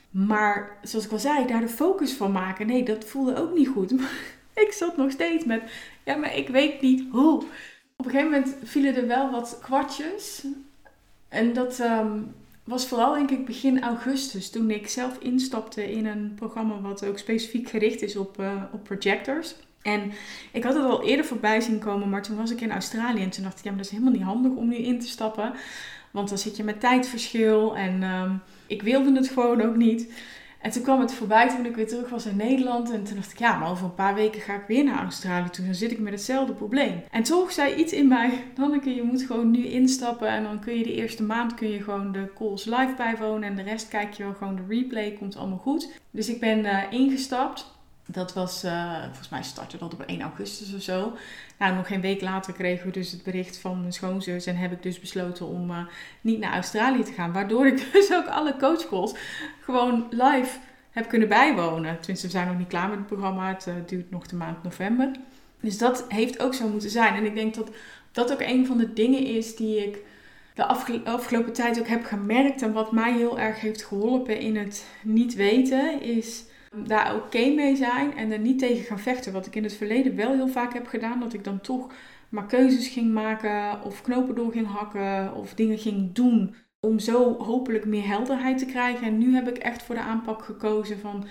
Maar 0.09 0.77
zoals 0.81 1.05
ik 1.05 1.11
al 1.11 1.19
zei, 1.19 1.47
daar 1.47 1.61
de 1.61 1.67
focus 1.67 2.13
van 2.13 2.31
maken, 2.31 2.67
nee, 2.67 2.83
dat 2.83 3.05
voelde 3.05 3.35
ook 3.35 3.55
niet 3.55 3.67
goed. 3.67 3.91
ik 4.65 4.71
zat 4.71 4.97
nog 4.97 5.11
steeds 5.11 5.45
met, 5.45 5.61
ja, 6.03 6.15
maar 6.15 6.35
ik 6.35 6.47
weet 6.47 6.81
niet 6.81 7.03
hoe. 7.11 7.43
Op 7.95 8.05
een 8.05 8.11
gegeven 8.11 8.31
moment 8.31 8.55
vielen 8.63 8.95
er 8.95 9.07
wel 9.07 9.31
wat 9.31 9.59
kwartjes. 9.61 10.45
En 11.29 11.53
dat 11.53 11.79
ehm, 11.79 12.19
was 12.65 12.87
vooral 12.87 13.13
denk 13.13 13.31
ik 13.31 13.45
begin 13.45 13.83
augustus, 13.83 14.49
toen 14.49 14.71
ik 14.71 14.87
zelf 14.87 15.17
instapte 15.19 15.91
in 15.91 16.05
een 16.05 16.33
programma 16.35 16.81
wat 16.81 17.05
ook 17.05 17.17
specifiek 17.17 17.69
gericht 17.69 18.01
is 18.01 18.15
op, 18.15 18.39
uh, 18.39 18.63
op 18.71 18.83
projectors. 18.83 19.55
En 19.81 20.11
ik 20.51 20.63
had 20.63 20.73
het 20.73 20.83
al 20.83 21.03
eerder 21.03 21.25
voorbij 21.25 21.61
zien 21.61 21.79
komen, 21.79 22.09
maar 22.09 22.23
toen 22.23 22.37
was 22.37 22.51
ik 22.51 22.61
in 22.61 22.71
Australië 22.71 23.21
en 23.21 23.29
toen 23.29 23.43
dacht 23.43 23.57
ik, 23.57 23.63
ja, 23.63 23.69
maar 23.69 23.77
dat 23.77 23.85
is 23.85 23.97
helemaal 23.97 24.13
niet 24.13 24.23
handig 24.23 24.51
om 24.51 24.67
nu 24.67 24.75
in 24.75 24.99
te 24.99 25.07
stappen. 25.07 25.53
Want 26.11 26.29
dan 26.29 26.37
zit 26.37 26.57
je 26.57 26.63
met 26.63 26.79
tijdverschil 26.79 27.75
en 27.75 28.03
ehm, 28.03 28.31
ik 28.67 28.81
wilde 28.81 29.15
het 29.15 29.27
gewoon 29.27 29.61
ook 29.61 29.75
niet. 29.75 30.11
En 30.65 30.71
toen 30.71 30.83
kwam 30.83 30.99
het 30.99 31.13
voorbij 31.13 31.49
toen 31.49 31.65
ik 31.65 31.75
weer 31.75 31.87
terug 31.87 32.09
was 32.09 32.25
in 32.25 32.37
Nederland. 32.37 32.91
En 32.91 33.03
toen 33.03 33.15
dacht 33.15 33.31
ik, 33.31 33.39
ja, 33.39 33.57
maar 33.57 33.69
over 33.69 33.85
een 33.85 33.93
paar 33.93 34.15
weken 34.15 34.41
ga 34.41 34.53
ik 34.53 34.67
weer 34.67 34.83
naar 34.83 35.03
Australië 35.03 35.49
toe. 35.49 35.65
Dan 35.65 35.73
zit 35.73 35.91
ik 35.91 35.99
met 35.99 36.13
hetzelfde 36.13 36.53
probleem. 36.53 37.03
En 37.11 37.23
toch 37.23 37.51
zei 37.51 37.75
iets 37.75 37.93
in 37.93 38.07
mij, 38.07 38.43
Danneke, 38.53 38.95
je 38.95 39.03
moet 39.03 39.21
gewoon 39.21 39.51
nu 39.51 39.65
instappen. 39.65 40.27
En 40.27 40.43
dan 40.43 40.59
kun 40.59 40.77
je 40.77 40.83
de 40.83 40.93
eerste 40.93 41.23
maand 41.23 41.53
kun 41.53 41.69
je 41.69 41.83
gewoon 41.83 42.11
de 42.11 42.31
calls 42.37 42.65
live 42.65 42.93
bijwonen. 42.97 43.49
En 43.49 43.55
de 43.55 43.61
rest 43.61 43.87
kijk 43.87 44.13
je 44.13 44.23
wel 44.23 44.33
gewoon 44.33 44.55
de 44.55 44.75
replay, 44.75 45.11
komt 45.11 45.37
allemaal 45.37 45.57
goed. 45.57 45.91
Dus 46.11 46.29
ik 46.29 46.39
ben 46.39 46.59
uh, 46.59 46.81
ingestapt. 46.89 47.74
Dat 48.07 48.33
was, 48.33 48.63
uh, 48.63 49.03
volgens 49.03 49.29
mij 49.29 49.43
startte 49.43 49.77
dat 49.77 49.93
op 49.93 50.01
1 50.01 50.21
augustus 50.21 50.73
of 50.73 50.81
zo. 50.81 51.13
Nou, 51.59 51.75
nog 51.75 51.87
geen 51.87 52.01
week 52.01 52.21
later 52.21 52.53
kregen 52.53 52.85
we 52.85 52.91
dus 52.91 53.11
het 53.11 53.23
bericht 53.23 53.57
van 53.57 53.79
mijn 53.79 53.93
schoonzus. 53.93 54.45
En 54.45 54.55
heb 54.55 54.71
ik 54.71 54.83
dus 54.83 54.99
besloten 54.99 55.47
om 55.47 55.71
uh, 55.71 55.77
niet 56.21 56.39
naar 56.39 56.53
Australië 56.53 57.03
te 57.03 57.11
gaan. 57.11 57.33
Waardoor 57.33 57.67
ik 57.67 57.87
dus 57.93 58.13
ook 58.13 58.27
alle 58.27 58.55
coachcalls 58.57 59.15
gewoon 59.61 60.07
live 60.09 60.57
heb 60.91 61.07
kunnen 61.07 61.27
bijwonen. 61.27 61.97
Tenminste, 61.99 62.25
we 62.25 62.33
zijn 62.33 62.47
nog 62.47 62.57
niet 62.57 62.67
klaar 62.67 62.89
met 62.89 62.97
het 62.97 63.07
programma. 63.07 63.47
Het 63.47 63.65
uh, 63.67 63.73
duurt 63.85 64.11
nog 64.11 64.27
de 64.27 64.35
maand 64.35 64.63
november. 64.63 65.11
Dus 65.59 65.77
dat 65.77 66.05
heeft 66.09 66.39
ook 66.39 66.53
zo 66.53 66.67
moeten 66.67 66.89
zijn. 66.89 67.15
En 67.15 67.25
ik 67.25 67.35
denk 67.35 67.55
dat 67.55 67.69
dat 68.11 68.31
ook 68.31 68.41
een 68.41 68.65
van 68.65 68.77
de 68.77 68.93
dingen 68.93 69.25
is 69.25 69.55
die 69.55 69.87
ik 69.87 69.97
de 70.53 70.65
afgelopen 71.05 71.53
tijd 71.53 71.79
ook 71.79 71.87
heb 71.87 72.05
gemerkt. 72.05 72.61
En 72.61 72.73
wat 72.73 72.91
mij 72.91 73.13
heel 73.13 73.39
erg 73.39 73.59
heeft 73.59 73.83
geholpen 73.83 74.39
in 74.39 74.57
het 74.57 74.85
niet 75.01 75.35
weten, 75.35 76.01
is 76.01 76.43
daar 76.83 77.15
oké 77.15 77.49
mee 77.49 77.75
zijn 77.75 78.17
en 78.17 78.31
er 78.31 78.39
niet 78.39 78.59
tegen 78.59 78.85
gaan 78.85 78.99
vechten. 78.99 79.33
Wat 79.33 79.45
ik 79.45 79.55
in 79.55 79.63
het 79.63 79.73
verleden 79.73 80.15
wel 80.15 80.33
heel 80.33 80.47
vaak 80.47 80.73
heb 80.73 80.87
gedaan, 80.87 81.19
dat 81.19 81.33
ik 81.33 81.43
dan 81.43 81.61
toch 81.61 81.91
maar 82.29 82.45
keuzes 82.45 82.87
ging 82.87 83.13
maken 83.13 83.83
of 83.83 84.01
knopen 84.01 84.35
door 84.35 84.51
ging 84.51 84.67
hakken 84.67 85.35
of 85.35 85.53
dingen 85.53 85.77
ging 85.77 86.13
doen 86.13 86.55
om 86.79 86.99
zo 86.99 87.37
hopelijk 87.37 87.85
meer 87.85 88.07
helderheid 88.07 88.57
te 88.57 88.65
krijgen. 88.65 89.07
En 89.07 89.17
nu 89.17 89.35
heb 89.35 89.47
ik 89.47 89.57
echt 89.57 89.83
voor 89.83 89.95
de 89.95 90.01
aanpak 90.01 90.43
gekozen 90.43 90.99
van 90.99 91.25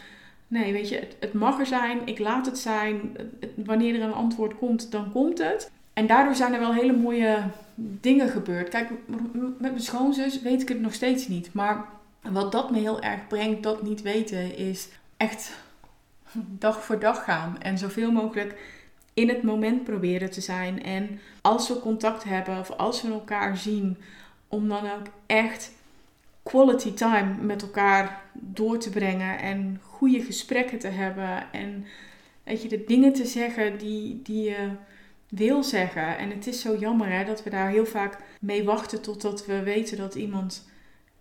nee, 0.46 0.72
weet 0.72 0.88
je, 0.88 0.96
het, 0.96 1.16
het 1.20 1.32
mag 1.32 1.58
er 1.58 1.66
zijn, 1.66 2.00
ik 2.04 2.18
laat 2.18 2.46
het 2.46 2.58
zijn. 2.58 3.16
Wanneer 3.56 3.94
er 3.94 4.02
een 4.02 4.12
antwoord 4.12 4.58
komt, 4.58 4.90
dan 4.90 5.12
komt 5.12 5.38
het. 5.38 5.70
En 5.92 6.06
daardoor 6.06 6.34
zijn 6.34 6.52
er 6.52 6.60
wel 6.60 6.74
hele 6.74 6.96
mooie 6.96 7.42
dingen 7.74 8.28
gebeurd. 8.28 8.68
Kijk, 8.68 8.90
met 9.36 9.58
mijn 9.58 9.80
schoonzus 9.80 10.42
weet 10.42 10.62
ik 10.62 10.68
het 10.68 10.80
nog 10.80 10.94
steeds 10.94 11.28
niet. 11.28 11.52
Maar 11.52 11.84
wat 12.30 12.52
dat 12.52 12.70
me 12.70 12.78
heel 12.78 13.00
erg 13.00 13.26
brengt, 13.26 13.62
dat 13.62 13.82
niet 13.82 14.02
weten, 14.02 14.56
is 14.56 14.88
echt 15.16 15.52
dag 16.34 16.84
voor 16.84 16.98
dag 16.98 17.24
gaan. 17.24 17.62
En 17.62 17.78
zoveel 17.78 18.12
mogelijk 18.12 18.58
in 19.14 19.28
het 19.28 19.42
moment 19.42 19.84
proberen 19.84 20.30
te 20.30 20.40
zijn. 20.40 20.82
En 20.82 21.20
als 21.40 21.68
we 21.68 21.80
contact 21.80 22.24
hebben 22.24 22.58
of 22.58 22.70
als 22.70 23.02
we 23.02 23.08
elkaar 23.08 23.56
zien, 23.56 23.96
om 24.48 24.68
dan 24.68 24.84
ook 24.84 25.06
echt 25.26 25.72
quality 26.42 26.92
time 26.92 27.34
met 27.42 27.62
elkaar 27.62 28.22
door 28.32 28.78
te 28.78 28.90
brengen. 28.90 29.38
En 29.38 29.80
goede 29.82 30.20
gesprekken 30.20 30.78
te 30.78 30.88
hebben. 30.88 31.52
En 31.52 31.86
weet 32.42 32.62
je, 32.62 32.68
de 32.68 32.84
dingen 32.86 33.12
te 33.12 33.26
zeggen 33.26 33.78
die, 33.78 34.20
die 34.22 34.42
je 34.42 34.68
wil 35.28 35.62
zeggen. 35.62 36.18
En 36.18 36.30
het 36.30 36.46
is 36.46 36.60
zo 36.60 36.76
jammer 36.76 37.12
hè, 37.12 37.24
dat 37.24 37.42
we 37.42 37.50
daar 37.50 37.68
heel 37.68 37.86
vaak 37.86 38.18
mee 38.40 38.64
wachten 38.64 39.02
totdat 39.02 39.46
we 39.46 39.62
weten 39.62 39.96
dat 39.96 40.14
iemand 40.14 40.68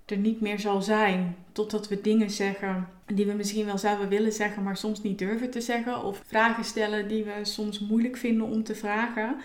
er 0.06 0.18
niet 0.18 0.42
meer 0.42 0.60
zal 0.60 0.82
zijn. 0.82 1.36
Totdat 1.52 1.88
we 1.88 2.02
dingen 2.02 2.30
zeggen 2.30 2.88
die 3.06 3.26
we 3.26 3.34
misschien 3.34 3.66
wel 3.66 3.78
zouden 3.78 4.10
willen 4.10 4.32
zeggen, 4.32 4.64
maar 4.64 4.78
soms 4.78 5.02
niet 5.02 5.20
durven 5.20 5.50
te 5.50 5.62
zeggen. 5.62 6.04
Of 6.04 6.22
vragen 6.26 6.64
stellen 6.64 7.08
die 7.08 7.24
we 7.24 7.40
soms 7.42 7.80
moeilijk 7.80 8.18
vinden 8.18 8.48
om 8.48 8.64
te 8.64 8.76
vragen. 8.76 9.36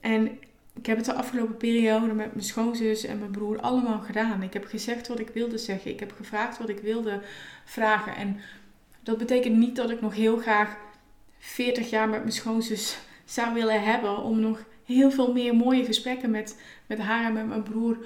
En 0.00 0.38
ik 0.74 0.86
heb 0.86 0.96
het 0.96 1.06
de 1.06 1.14
afgelopen 1.14 1.56
periode 1.56 2.14
met 2.14 2.34
mijn 2.34 2.44
schoonzus 2.44 3.04
en 3.04 3.18
mijn 3.18 3.30
broer 3.30 3.60
allemaal 3.60 3.98
gedaan. 4.00 4.42
Ik 4.42 4.52
heb 4.52 4.64
gezegd 4.64 5.08
wat 5.08 5.18
ik 5.18 5.28
wilde 5.28 5.58
zeggen. 5.58 5.90
Ik 5.90 6.00
heb 6.00 6.12
gevraagd 6.12 6.58
wat 6.58 6.68
ik 6.68 6.78
wilde 6.78 7.20
vragen. 7.64 8.16
En 8.16 8.40
dat 9.02 9.18
betekent 9.18 9.56
niet 9.56 9.76
dat 9.76 9.90
ik 9.90 10.00
nog 10.00 10.14
heel 10.14 10.36
graag 10.36 10.76
40 11.38 11.90
jaar 11.90 12.08
met 12.08 12.20
mijn 12.20 12.32
schoonzus 12.32 12.98
zou 13.24 13.54
willen 13.54 13.82
hebben 13.82 14.22
om 14.22 14.40
nog 14.40 14.64
heel 14.84 15.10
veel 15.10 15.32
meer 15.32 15.56
mooie 15.56 15.84
gesprekken 15.84 16.30
met, 16.30 16.60
met 16.86 16.98
haar 16.98 17.24
en 17.24 17.32
met 17.32 17.46
mijn 17.46 17.62
broer 17.62 17.96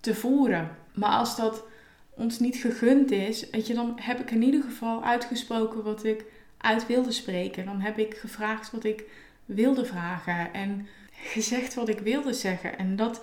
te 0.00 0.14
voeren. 0.14 0.76
Maar 0.92 1.10
als 1.10 1.36
dat 1.36 1.64
ons 2.10 2.38
niet 2.38 2.56
gegund 2.56 3.10
is, 3.10 3.50
weet 3.50 3.66
je, 3.66 3.74
dan 3.74 3.98
heb 4.00 4.20
ik 4.20 4.30
in 4.30 4.42
ieder 4.42 4.62
geval 4.62 5.04
uitgesproken 5.04 5.82
wat 5.82 6.04
ik 6.04 6.24
uit 6.58 6.86
wilde 6.86 7.12
spreken. 7.12 7.64
Dan 7.64 7.80
heb 7.80 7.98
ik 7.98 8.14
gevraagd 8.14 8.70
wat 8.70 8.84
ik 8.84 9.04
wilde 9.44 9.84
vragen 9.84 10.52
en 10.52 10.86
gezegd 11.12 11.74
wat 11.74 11.88
ik 11.88 11.98
wilde 11.98 12.32
zeggen. 12.32 12.78
En 12.78 12.96
dat, 12.96 13.22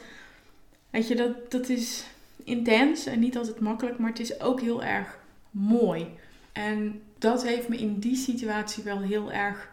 je, 0.91 1.15
dat, 1.15 1.51
dat 1.51 1.69
is 1.69 2.03
intens 2.43 3.05
en 3.05 3.19
niet 3.19 3.37
altijd 3.37 3.59
makkelijk, 3.59 3.97
maar 3.97 4.09
het 4.09 4.19
is 4.19 4.39
ook 4.41 4.61
heel 4.61 4.83
erg 4.83 5.19
mooi. 5.51 6.07
En 6.51 7.01
dat 7.17 7.43
heeft 7.43 7.67
me 7.67 7.77
in 7.77 7.99
die 7.99 8.15
situatie 8.15 8.83
wel 8.83 9.01
heel 9.01 9.31
erg 9.31 9.69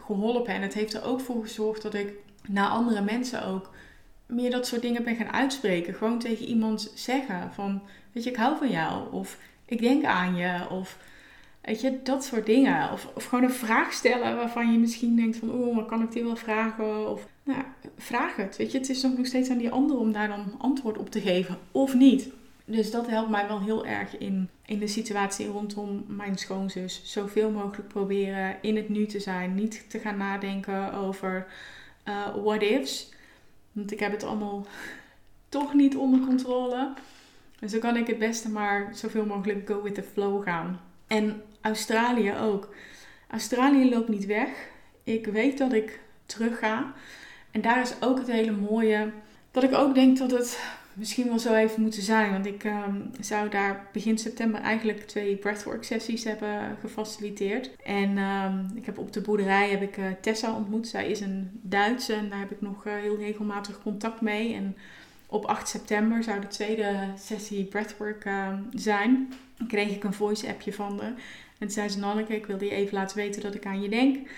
geholpen. 0.00 0.54
En 0.54 0.62
het 0.62 0.74
heeft 0.74 0.94
er 0.94 1.04
ook 1.04 1.20
voor 1.20 1.42
gezorgd 1.42 1.82
dat 1.82 1.94
ik 1.94 2.12
naar 2.48 2.68
andere 2.68 3.00
mensen 3.00 3.44
ook 3.44 3.70
meer 4.26 4.50
dat 4.50 4.66
soort 4.66 4.82
dingen 4.82 5.04
ben 5.04 5.16
gaan 5.16 5.32
uitspreken. 5.32 5.94
Gewoon 5.94 6.18
tegen 6.18 6.46
iemand 6.46 6.92
zeggen 6.94 7.50
van, 7.54 7.82
weet 8.12 8.24
je, 8.24 8.30
ik 8.30 8.36
hou 8.36 8.56
van 8.56 8.70
jou. 8.70 9.12
Of 9.12 9.38
ik 9.64 9.80
denk 9.80 10.04
aan 10.04 10.36
je. 10.36 10.68
Of 10.70 10.98
weet 11.60 11.80
je, 11.80 12.00
dat 12.02 12.24
soort 12.24 12.46
dingen. 12.46 12.92
Of, 12.92 13.08
of 13.14 13.24
gewoon 13.24 13.44
een 13.44 13.50
vraag 13.50 13.92
stellen 13.92 14.36
waarvan 14.36 14.72
je 14.72 14.78
misschien 14.78 15.16
denkt 15.16 15.36
van, 15.36 15.50
oh, 15.50 15.74
maar 15.74 15.84
kan 15.84 16.02
ik 16.02 16.12
die 16.12 16.24
wel 16.24 16.36
vragen? 16.36 17.10
Of, 17.10 17.26
nou, 17.42 17.62
vraag 17.98 18.36
het. 18.36 18.56
Weet 18.56 18.72
je, 18.72 18.78
het 18.78 18.88
is 18.88 19.02
nog 19.02 19.26
steeds 19.26 19.50
aan 19.50 19.58
die 19.58 19.70
ander 19.70 19.98
om 19.98 20.12
daar 20.12 20.28
dan 20.28 20.54
antwoord 20.58 20.98
op 20.98 21.10
te 21.10 21.20
geven. 21.20 21.58
Of 21.72 21.94
niet. 21.94 22.28
Dus 22.64 22.90
dat 22.90 23.06
helpt 23.06 23.30
mij 23.30 23.46
wel 23.48 23.60
heel 23.60 23.86
erg 23.86 24.18
in, 24.18 24.48
in 24.66 24.78
de 24.78 24.86
situatie 24.86 25.46
rondom 25.46 26.04
mijn 26.08 26.38
schoonzus. 26.38 27.00
Zoveel 27.04 27.50
mogelijk 27.50 27.88
proberen 27.88 28.56
in 28.60 28.76
het 28.76 28.88
nu 28.88 29.06
te 29.06 29.20
zijn. 29.20 29.54
Niet 29.54 29.90
te 29.90 29.98
gaan 29.98 30.16
nadenken 30.16 30.92
over 30.92 31.46
uh, 32.08 32.34
what 32.44 32.62
ifs. 32.62 33.14
Want 33.76 33.92
ik 33.92 34.00
heb 34.00 34.12
het 34.12 34.24
allemaal 34.24 34.66
toch 35.48 35.74
niet 35.74 35.96
onder 35.96 36.20
controle. 36.20 36.92
En 37.58 37.68
zo 37.68 37.78
kan 37.78 37.96
ik 37.96 38.06
het 38.06 38.18
beste 38.18 38.50
maar 38.50 38.90
zoveel 38.94 39.26
mogelijk 39.26 39.68
go 39.68 39.82
with 39.82 39.94
the 39.94 40.02
flow 40.02 40.42
gaan. 40.42 40.80
En 41.06 41.42
Australië 41.60 42.34
ook. 42.34 42.74
Australië 43.30 43.90
loopt 43.90 44.08
niet 44.08 44.26
weg. 44.26 44.48
Ik 45.02 45.26
weet 45.26 45.58
dat 45.58 45.72
ik 45.72 46.00
terug 46.26 46.58
ga. 46.58 46.92
En 47.50 47.60
daar 47.60 47.80
is 47.80 47.94
ook 48.00 48.18
het 48.18 48.30
hele 48.30 48.52
mooie. 48.52 49.10
Dat 49.50 49.62
ik 49.62 49.74
ook 49.74 49.94
denk 49.94 50.18
dat 50.18 50.30
het 50.30 50.60
misschien 50.96 51.28
wel 51.28 51.38
zo 51.38 51.52
heeft 51.52 51.76
moeten 51.76 52.02
zijn. 52.02 52.32
Want 52.32 52.46
ik 52.46 52.64
ehm, 52.64 53.00
zou 53.20 53.48
daar 53.48 53.88
begin 53.92 54.18
september 54.18 54.60
eigenlijk 54.60 55.06
twee 55.06 55.36
breathwork 55.36 55.84
sessies 55.84 56.24
hebben 56.24 56.76
gefaciliteerd. 56.80 57.70
En 57.84 58.18
ehm, 58.18 58.64
ik 58.74 58.86
heb 58.86 58.98
op 58.98 59.12
de 59.12 59.20
boerderij 59.20 59.70
heb 59.70 59.82
ik 59.82 59.96
uh, 59.96 60.04
Tessa 60.20 60.56
ontmoet. 60.56 60.88
Zij 60.88 61.10
is 61.10 61.20
een 61.20 61.50
Duitse 61.62 62.14
en 62.14 62.28
daar 62.28 62.38
heb 62.38 62.50
ik 62.50 62.60
nog 62.60 62.86
uh, 62.86 62.92
heel 62.94 63.16
regelmatig 63.16 63.82
contact 63.82 64.20
mee. 64.20 64.54
En 64.54 64.76
op 65.26 65.44
8 65.44 65.68
september 65.68 66.22
zou 66.22 66.40
de 66.40 66.46
tweede 66.46 66.96
sessie 67.18 67.64
breathwork 67.64 68.24
ehm, 68.24 68.58
zijn. 68.74 69.32
Dan 69.56 69.66
kreeg 69.66 69.90
ik 69.90 70.04
een 70.04 70.14
voice 70.14 70.48
appje 70.48 70.72
van 70.72 71.00
haar. 71.00 71.14
En 71.58 71.70
zei 71.70 71.88
ze, 71.88 71.98
Nanneke, 71.98 72.36
ik 72.36 72.46
wilde 72.46 72.64
je 72.64 72.70
even 72.70 72.94
laten 72.94 73.16
weten 73.16 73.42
dat 73.42 73.54
ik 73.54 73.66
aan 73.66 73.82
je 73.82 73.88
denk. 73.88 74.28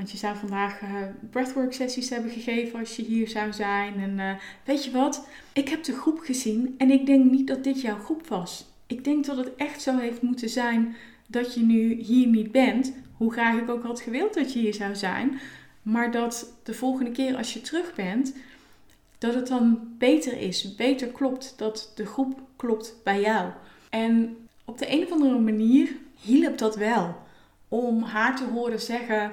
Want 0.00 0.12
je 0.12 0.18
zou 0.18 0.36
vandaag 0.36 0.80
uh, 0.80 0.88
breathwork 1.30 1.72
sessies 1.72 2.10
hebben 2.10 2.30
gegeven 2.30 2.78
als 2.78 2.96
je 2.96 3.02
hier 3.02 3.28
zou 3.28 3.52
zijn. 3.52 3.94
En 4.00 4.18
uh, 4.18 4.32
weet 4.64 4.84
je 4.84 4.90
wat? 4.90 5.26
Ik 5.52 5.68
heb 5.68 5.84
de 5.84 5.92
groep 5.92 6.18
gezien 6.18 6.74
en 6.78 6.90
ik 6.90 7.06
denk 7.06 7.30
niet 7.30 7.46
dat 7.46 7.64
dit 7.64 7.80
jouw 7.80 7.98
groep 7.98 8.26
was. 8.26 8.66
Ik 8.86 9.04
denk 9.04 9.24
dat 9.24 9.36
het 9.36 9.56
echt 9.56 9.82
zo 9.82 9.98
heeft 9.98 10.22
moeten 10.22 10.48
zijn 10.48 10.96
dat 11.26 11.54
je 11.54 11.60
nu 11.60 11.94
hier 11.94 12.26
niet 12.26 12.52
bent. 12.52 12.92
Hoe 13.16 13.32
graag 13.32 13.60
ik 13.60 13.70
ook 13.70 13.82
had 13.82 14.00
gewild 14.00 14.34
dat 14.34 14.52
je 14.52 14.58
hier 14.58 14.74
zou 14.74 14.94
zijn. 14.94 15.40
Maar 15.82 16.10
dat 16.10 16.52
de 16.62 16.74
volgende 16.74 17.10
keer 17.10 17.36
als 17.36 17.52
je 17.52 17.60
terug 17.60 17.94
bent, 17.94 18.34
dat 19.18 19.34
het 19.34 19.46
dan 19.46 19.94
beter 19.98 20.38
is, 20.38 20.74
beter 20.74 21.08
klopt. 21.08 21.54
Dat 21.56 21.92
de 21.94 22.06
groep 22.06 22.40
klopt 22.56 22.94
bij 23.04 23.20
jou. 23.20 23.50
En 23.90 24.36
op 24.64 24.78
de 24.78 24.92
een 24.92 25.02
of 25.02 25.12
andere 25.12 25.38
manier 25.38 25.96
hielp 26.20 26.58
dat 26.58 26.76
wel. 26.76 27.16
Om 27.68 28.02
haar 28.02 28.36
te 28.36 28.44
horen 28.44 28.80
zeggen 28.80 29.32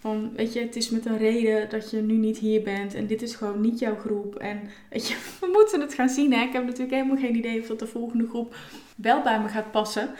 van, 0.00 0.32
weet 0.36 0.52
je, 0.52 0.60
het 0.60 0.76
is 0.76 0.90
met 0.90 1.06
een 1.06 1.18
reden 1.18 1.70
dat 1.70 1.90
je 1.90 2.00
nu 2.02 2.14
niet 2.14 2.38
hier 2.38 2.62
bent. 2.62 2.94
En 2.94 3.06
dit 3.06 3.22
is 3.22 3.34
gewoon 3.34 3.60
niet 3.60 3.78
jouw 3.78 3.96
groep. 3.96 4.34
En 4.34 4.60
weet 4.90 5.08
je, 5.08 5.14
we 5.40 5.48
moeten 5.52 5.80
het 5.80 5.94
gaan 5.94 6.08
zien. 6.08 6.32
Hè? 6.32 6.42
Ik 6.42 6.52
heb 6.52 6.64
natuurlijk 6.64 6.92
helemaal 6.92 7.16
geen 7.16 7.36
idee 7.36 7.60
of 7.60 7.66
dat 7.66 7.78
de 7.78 7.86
volgende 7.86 8.28
groep 8.28 8.56
wel 8.96 9.22
bij 9.22 9.40
me 9.40 9.48
gaat 9.48 9.70
passen. 9.70 10.10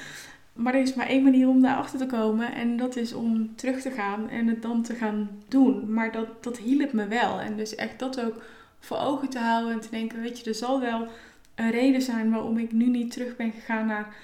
Maar 0.53 0.75
er 0.75 0.81
is 0.81 0.95
maar 0.95 1.07
één 1.07 1.23
manier 1.23 1.49
om 1.49 1.63
daarachter 1.63 1.99
te 1.99 2.07
komen. 2.07 2.55
En 2.55 2.77
dat 2.77 2.97
is 2.97 3.13
om 3.13 3.57
terug 3.57 3.81
te 3.81 3.91
gaan 3.91 4.29
en 4.29 4.47
het 4.47 4.63
dan 4.63 4.83
te 4.83 4.95
gaan 4.95 5.31
doen. 5.49 5.93
Maar 5.93 6.13
dat, 6.13 6.43
dat 6.43 6.59
hielp 6.59 6.93
me 6.93 7.07
wel. 7.07 7.41
En 7.41 7.57
dus 7.57 7.75
echt 7.75 7.99
dat 7.99 8.21
ook 8.21 8.43
voor 8.79 8.99
ogen 8.99 9.29
te 9.29 9.39
houden. 9.39 9.73
En 9.73 9.81
te 9.81 9.91
denken, 9.91 10.21
weet 10.21 10.39
je, 10.39 10.45
er 10.45 10.55
zal 10.55 10.81
wel 10.81 11.07
een 11.55 11.71
reden 11.71 12.03
zijn 12.03 12.31
waarom 12.31 12.59
ik 12.59 12.73
nu 12.73 12.87
niet 12.87 13.13
terug 13.13 13.37
ben 13.37 13.53
gegaan 13.53 13.87
naar 13.87 14.15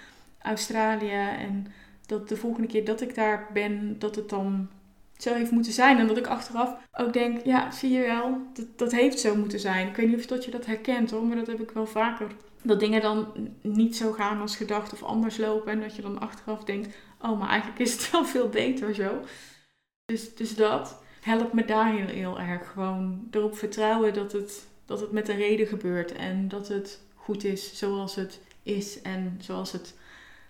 Australië. 0.43 1.35
En 1.39 1.67
dat 2.07 2.29
de 2.29 2.37
volgende 2.37 2.69
keer 2.69 2.85
dat 2.85 3.01
ik 3.01 3.15
daar 3.15 3.47
ben, 3.53 3.99
dat 3.99 4.17
het 4.17 4.29
dan 4.29 4.69
zo 5.17 5.35
heeft 5.35 5.51
moeten 5.51 5.73
zijn. 5.73 5.99
En 5.99 6.07
dat 6.07 6.17
ik 6.17 6.27
achteraf 6.27 6.77
ook 6.93 7.13
denk, 7.13 7.45
ja, 7.45 7.71
zie 7.71 7.91
je 7.91 8.01
wel, 8.01 8.39
dat, 8.55 8.67
dat 8.77 8.93
heeft 8.93 9.21
zo 9.21 9.37
moeten 9.37 9.61
zijn. 9.61 9.89
Ik 9.89 9.97
weet 9.97 10.09
niet 10.09 10.19
of 10.19 10.27
dat 10.27 10.45
je 10.45 10.51
dat 10.51 10.67
herkent 10.67 11.11
hoor, 11.11 11.25
maar 11.25 11.37
dat 11.37 11.47
heb 11.47 11.61
ik 11.61 11.71
wel 11.71 11.87
vaker. 11.87 12.27
Dat 12.63 12.81
dingen 12.81 13.01
dan 13.01 13.27
niet 13.63 13.97
zo 13.97 14.13
gaan 14.13 14.41
als 14.41 14.57
gedacht 14.57 14.93
of 14.93 15.03
anders 15.03 15.37
lopen. 15.37 15.73
En 15.73 15.81
dat 15.81 15.97
je 15.97 16.03
dan 16.03 16.21
achteraf 16.21 16.65
denkt, 16.65 16.97
oh, 17.21 17.39
maar 17.39 17.49
eigenlijk 17.49 17.81
is 17.81 17.93
het 17.93 18.11
wel 18.11 18.25
veel 18.25 18.49
beter 18.49 18.95
zo. 18.95 19.21
Dus, 20.05 20.35
dus 20.35 20.55
dat 20.55 21.03
helpt 21.21 21.53
me 21.53 21.65
daar 21.65 21.93
heel, 21.93 22.39
erg. 22.41 22.71
Gewoon 22.73 23.29
erop 23.31 23.57
vertrouwen 23.57 24.15
dat 24.15 24.33
het, 24.33 24.67
dat 24.87 25.01
het 25.01 25.13
met 25.13 25.29
een 25.29 25.37
reden 25.37 25.67
gebeurt. 25.67 26.13
En 26.13 26.49
dat 26.49 26.69
het 26.69 27.01
goed 27.15 27.45
is 27.45 27.79
zoals 27.79 28.15
het 28.15 28.41
is 28.63 29.03
en 29.03 29.37
zoals 29.41 29.73
het 29.73 29.95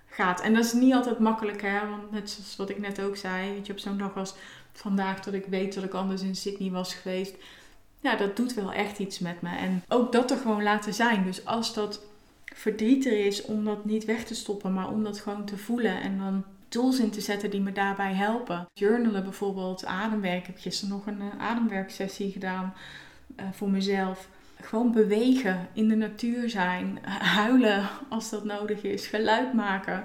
gaat. 0.07 0.41
En 0.41 0.55
dat 0.55 0.65
is 0.65 0.73
niet 0.73 0.95
altijd 0.95 1.19
makkelijk, 1.19 1.63
hè? 1.63 1.89
Want 1.89 2.11
net 2.11 2.31
zoals 2.31 2.57
wat 2.57 2.71
ik 2.71 2.79
net 2.79 3.01
ook 3.01 3.17
zei, 3.17 3.53
weet 3.53 3.67
je, 3.67 3.73
op 3.73 3.79
zo'n 3.79 3.99
dag 3.99 4.17
als 4.17 4.35
vandaag 4.73 5.21
dat 5.21 5.35
ik 5.35 5.47
weet 5.47 5.75
dat 5.75 5.85
ik 5.85 5.95
anders 5.95 6.23
in 6.23 6.37
Sydney 6.37 6.71
was 6.71 6.95
geweest. 6.95 7.35
Ja, 8.01 8.17
dat 8.17 8.37
doet 8.37 8.55
wel 8.55 8.73
echt 8.73 8.99
iets 8.99 9.19
met 9.19 9.43
me. 9.43 9.57
En 9.57 9.83
ook 9.89 10.13
dat 10.13 10.31
er 10.31 10.37
gewoon 10.37 10.63
laten 10.63 10.95
zijn. 10.95 11.25
Dus 11.25 11.47
als 11.47 11.75
dat 11.75 12.01
verdriet 12.45 13.07
er 13.07 13.27
is, 13.27 13.43
om 13.43 13.65
dat 13.65 13.85
niet 13.85 14.05
weg 14.05 14.25
te 14.25 14.35
stoppen, 14.35 14.73
maar 14.73 14.89
om 14.89 15.05
dat 15.05 15.19
gewoon 15.19 15.45
te 15.45 15.59
voelen 15.59 16.01
en 16.01 16.19
dan 16.19 16.45
tools 16.69 16.99
in 16.99 17.11
te 17.11 17.21
zetten 17.21 17.51
die 17.51 17.61
me 17.61 17.73
daarbij 17.73 18.15
helpen. 18.15 18.67
Journalen 18.73 19.23
bijvoorbeeld, 19.23 19.85
ademwerk. 19.85 20.41
Ik 20.41 20.47
heb 20.47 20.59
gisteren 20.59 20.95
nog 20.95 21.07
een 21.07 21.21
uh, 21.21 21.43
ademwerksessie 21.43 22.33
gedaan 22.33 22.75
uh, 23.41 23.47
voor 23.53 23.71
mezelf. 23.71 24.29
Gewoon 24.61 24.93
bewegen, 24.93 25.69
in 25.73 25.89
de 25.89 25.95
natuur 25.95 26.51
zijn, 26.51 26.99
huilen 27.19 27.89
als 28.09 28.31
dat 28.31 28.45
nodig 28.45 28.83
is, 28.83 29.07
geluid 29.07 29.53
maken. 29.53 30.05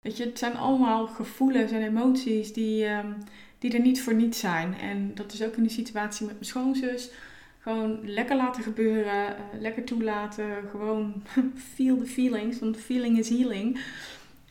Weet 0.00 0.16
je, 0.16 0.24
het 0.24 0.38
zijn 0.38 0.56
allemaal 0.56 1.06
gevoelens 1.06 1.72
en 1.72 1.82
emoties 1.82 2.52
die, 2.52 2.88
um, 2.88 3.16
die 3.58 3.72
er 3.72 3.80
niet 3.80 4.02
voor 4.02 4.14
niets 4.14 4.38
zijn. 4.38 4.74
En 4.74 5.14
dat 5.14 5.32
is 5.32 5.42
ook 5.42 5.56
in 5.56 5.62
de 5.62 5.68
situatie 5.68 6.26
met 6.26 6.34
mijn 6.34 6.46
schoonzus. 6.46 7.10
Gewoon 7.58 7.98
lekker 8.10 8.36
laten 8.36 8.62
gebeuren, 8.62 9.28
uh, 9.28 9.60
lekker 9.60 9.84
toelaten. 9.84 10.46
Gewoon 10.70 11.22
feel 11.74 11.98
the 11.98 12.06
feelings, 12.06 12.58
want 12.58 12.76
feeling 12.76 13.18
is 13.18 13.28
healing. 13.28 13.80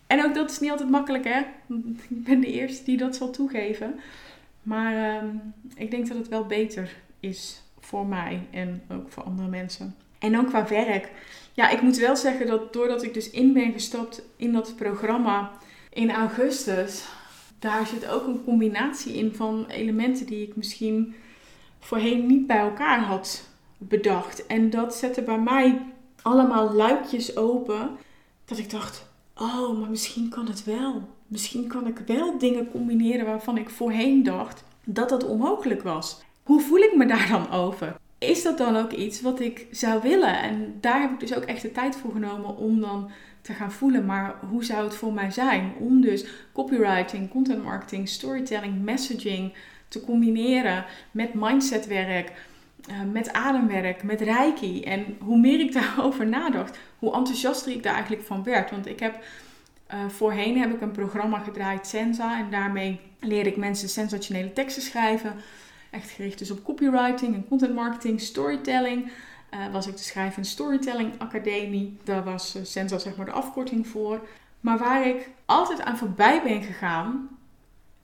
En 0.07 0.25
ook 0.25 0.33
dat 0.33 0.51
is 0.51 0.59
niet 0.59 0.71
altijd 0.71 0.89
makkelijk, 0.89 1.23
hè? 1.23 1.39
Ik 2.09 2.23
ben 2.23 2.39
de 2.39 2.51
eerste 2.51 2.83
die 2.83 2.97
dat 2.97 3.15
zal 3.15 3.31
toegeven. 3.31 3.99
Maar 4.63 5.23
um, 5.23 5.53
ik 5.75 5.91
denk 5.91 6.07
dat 6.07 6.17
het 6.17 6.27
wel 6.27 6.45
beter 6.45 6.95
is 7.19 7.61
voor 7.87 8.05
mij 8.05 8.47
en 8.51 8.81
ook 8.91 9.11
voor 9.11 9.23
andere 9.23 9.47
mensen. 9.47 9.95
En 10.19 10.31
dan 10.31 10.45
qua 10.45 10.67
werk. 10.67 11.11
Ja, 11.53 11.69
ik 11.69 11.81
moet 11.81 11.97
wel 11.97 12.15
zeggen 12.15 12.47
dat 12.47 12.73
doordat 12.73 13.03
ik 13.03 13.13
dus 13.13 13.29
in 13.29 13.53
ben 13.53 13.71
gestapt 13.71 14.21
in 14.35 14.51
dat 14.51 14.75
programma 14.75 15.51
in 15.89 16.11
augustus, 16.11 17.05
daar 17.59 17.87
zit 17.87 18.07
ook 18.07 18.27
een 18.27 18.43
combinatie 18.43 19.13
in 19.13 19.35
van 19.35 19.65
elementen 19.67 20.25
die 20.25 20.47
ik 20.47 20.55
misschien 20.55 21.15
voorheen 21.79 22.25
niet 22.25 22.47
bij 22.47 22.57
elkaar 22.59 22.99
had 22.99 23.49
bedacht. 23.77 24.45
En 24.45 24.69
dat 24.69 24.95
zette 24.95 25.21
bij 25.21 25.39
mij 25.39 25.81
allemaal 26.21 26.73
luikjes 26.73 27.37
open. 27.37 27.89
Dat 28.45 28.57
ik 28.57 28.69
dacht, 28.69 29.07
oh, 29.35 29.79
maar 29.79 29.89
misschien 29.89 30.29
kan 30.29 30.47
het 30.47 30.63
wel. 30.63 31.01
Misschien 31.27 31.67
kan 31.67 31.87
ik 31.87 31.97
wel 32.05 32.37
dingen 32.37 32.71
combineren 32.71 33.25
waarvan 33.25 33.57
ik 33.57 33.69
voorheen 33.69 34.23
dacht 34.23 34.63
dat 34.83 35.09
dat 35.09 35.23
onmogelijk 35.23 35.83
was. 35.83 36.25
Hoe 36.47 36.61
voel 36.61 36.79
ik 36.79 36.95
me 36.95 37.05
daar 37.05 37.27
dan 37.27 37.51
over? 37.51 37.95
Is 38.17 38.43
dat 38.43 38.57
dan 38.57 38.75
ook 38.75 38.91
iets 38.91 39.21
wat 39.21 39.39
ik 39.39 39.67
zou 39.71 40.01
willen? 40.01 40.41
En 40.41 40.77
daar 40.81 41.01
heb 41.01 41.11
ik 41.11 41.19
dus 41.19 41.35
ook 41.35 41.43
echt 41.43 41.61
de 41.61 41.71
tijd 41.71 41.95
voor 41.95 42.11
genomen 42.11 42.57
om 42.57 42.81
dan 42.81 43.11
te 43.41 43.53
gaan 43.53 43.71
voelen. 43.71 44.05
Maar 44.05 44.35
hoe 44.49 44.63
zou 44.63 44.83
het 44.83 44.95
voor 44.95 45.13
mij 45.13 45.31
zijn 45.31 45.73
om 45.79 46.01
dus 46.01 46.25
copywriting, 46.53 47.29
content 47.29 47.63
marketing, 47.63 48.09
storytelling, 48.09 48.83
messaging 48.83 49.53
te 49.87 50.01
combineren 50.01 50.85
met 51.11 51.33
mindsetwerk, 51.33 52.31
uh, 52.89 52.95
met 53.11 53.33
ademwerk, 53.33 54.03
met 54.03 54.21
reiki. 54.21 54.83
En 54.83 55.17
hoe 55.19 55.39
meer 55.39 55.59
ik 55.59 55.73
daarover 55.79 56.27
nadacht, 56.27 56.79
hoe 56.99 57.13
enthousiaster 57.13 57.71
ik 57.71 57.83
daar 57.83 57.93
eigenlijk 57.93 58.23
van 58.23 58.43
werd. 58.43 58.71
Want 58.71 58.87
ik 58.87 58.99
heb 58.99 59.23
uh, 59.93 60.07
voorheen 60.07 60.57
heb 60.57 60.73
ik 60.73 60.81
een 60.81 60.91
programma 60.91 61.39
gedraaid, 61.39 61.87
Sensa. 61.87 62.39
En 62.39 62.49
daarmee 62.51 62.99
leer 63.19 63.47
ik 63.47 63.57
mensen 63.57 63.89
sensationele 63.89 64.53
teksten 64.53 64.83
schrijven. 64.83 65.35
Echt 65.91 66.09
gericht 66.09 66.39
dus 66.39 66.51
op 66.51 66.63
copywriting 66.63 67.35
en 67.35 67.47
content 67.47 67.73
marketing, 67.73 68.21
storytelling. 68.21 69.11
Uh, 69.53 69.71
was 69.71 69.87
ik 69.87 69.97
de 69.97 70.03
Schrijf- 70.03 70.37
en 70.37 70.45
Storytelling 70.45 71.13
Academie. 71.17 71.97
Daar 72.03 72.23
was 72.23 72.55
uh, 72.55 72.63
Senza 72.63 72.97
zeg 72.97 73.15
maar 73.15 73.25
de 73.25 73.31
afkorting 73.31 73.87
voor. 73.87 74.27
Maar 74.59 74.77
waar 74.77 75.07
ik 75.07 75.29
altijd 75.45 75.81
aan 75.81 75.97
voorbij 75.97 76.41
ben 76.43 76.63
gegaan 76.63 77.29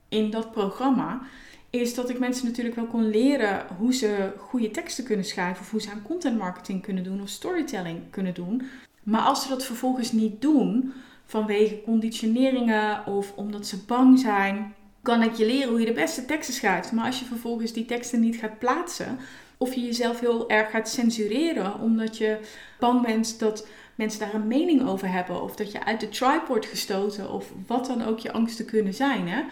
in 0.09 0.29
dat 0.29 0.51
programma, 0.51 1.21
is 1.69 1.93
dat 1.93 2.09
ik 2.09 2.19
mensen 2.19 2.45
natuurlijk 2.45 2.75
wel 2.75 2.85
kon 2.85 3.09
leren 3.09 3.65
hoe 3.77 3.93
ze 3.93 4.33
goede 4.37 4.71
teksten 4.71 5.03
kunnen 5.03 5.25
schrijven, 5.25 5.61
of 5.61 5.71
hoe 5.71 5.81
ze 5.81 5.91
aan 5.91 6.01
content 6.01 6.37
marketing 6.37 6.81
kunnen 6.81 7.03
doen, 7.03 7.21
of 7.21 7.29
storytelling 7.29 7.99
kunnen 8.09 8.33
doen. 8.33 8.61
Maar 9.03 9.21
als 9.21 9.41
ze 9.43 9.49
dat 9.49 9.65
vervolgens 9.65 10.11
niet 10.11 10.41
doen, 10.41 10.93
vanwege 11.25 11.81
conditioneringen 11.85 13.05
of 13.05 13.33
omdat 13.35 13.67
ze 13.67 13.77
bang 13.77 14.19
zijn, 14.19 14.73
kan 15.03 15.23
ik 15.23 15.33
je 15.33 15.45
leren 15.45 15.69
hoe 15.69 15.79
je 15.79 15.85
de 15.85 15.91
beste 15.91 16.25
teksten 16.25 16.53
schrijft. 16.53 16.91
Maar 16.91 17.05
als 17.05 17.19
je 17.19 17.25
vervolgens 17.25 17.73
die 17.73 17.85
teksten 17.85 18.19
niet 18.19 18.35
gaat 18.35 18.59
plaatsen, 18.59 19.19
of 19.57 19.73
je 19.73 19.81
jezelf 19.81 20.19
heel 20.19 20.49
erg 20.49 20.69
gaat 20.69 20.89
censureren 20.89 21.79
omdat 21.79 22.17
je 22.17 22.37
bang 22.79 23.01
bent 23.01 23.39
dat 23.39 23.67
mensen 23.95 24.19
daar 24.19 24.33
een 24.33 24.47
mening 24.47 24.87
over 24.87 25.11
hebben, 25.11 25.41
of 25.41 25.55
dat 25.55 25.71
je 25.71 25.85
uit 25.85 25.99
de 25.99 26.09
tribe 26.09 26.43
wordt 26.47 26.65
gestoten, 26.65 27.31
of 27.31 27.51
wat 27.67 27.85
dan 27.85 28.03
ook 28.03 28.19
je 28.19 28.31
angsten 28.31 28.65
kunnen 28.65 28.93
zijn. 28.93 29.27
Hè? 29.27 29.43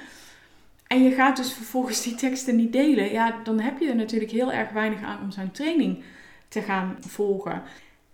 En 0.88 1.04
je 1.04 1.12
gaat 1.12 1.38
dus 1.38 1.54
vervolgens 1.54 2.04
die 2.04 2.16
teksten 2.16 2.56
niet 2.56 2.74
delen, 2.74 3.12
ja, 3.12 3.40
dan 3.44 3.60
heb 3.60 3.80
je 3.80 3.88
er 3.88 3.96
natuurlijk 3.96 4.32
heel 4.32 4.52
erg 4.52 4.70
weinig 4.70 5.02
aan 5.02 5.22
om 5.22 5.32
zo'n 5.32 5.52
training 5.52 6.04
te 6.48 6.62
gaan 6.62 6.98
volgen. 7.00 7.64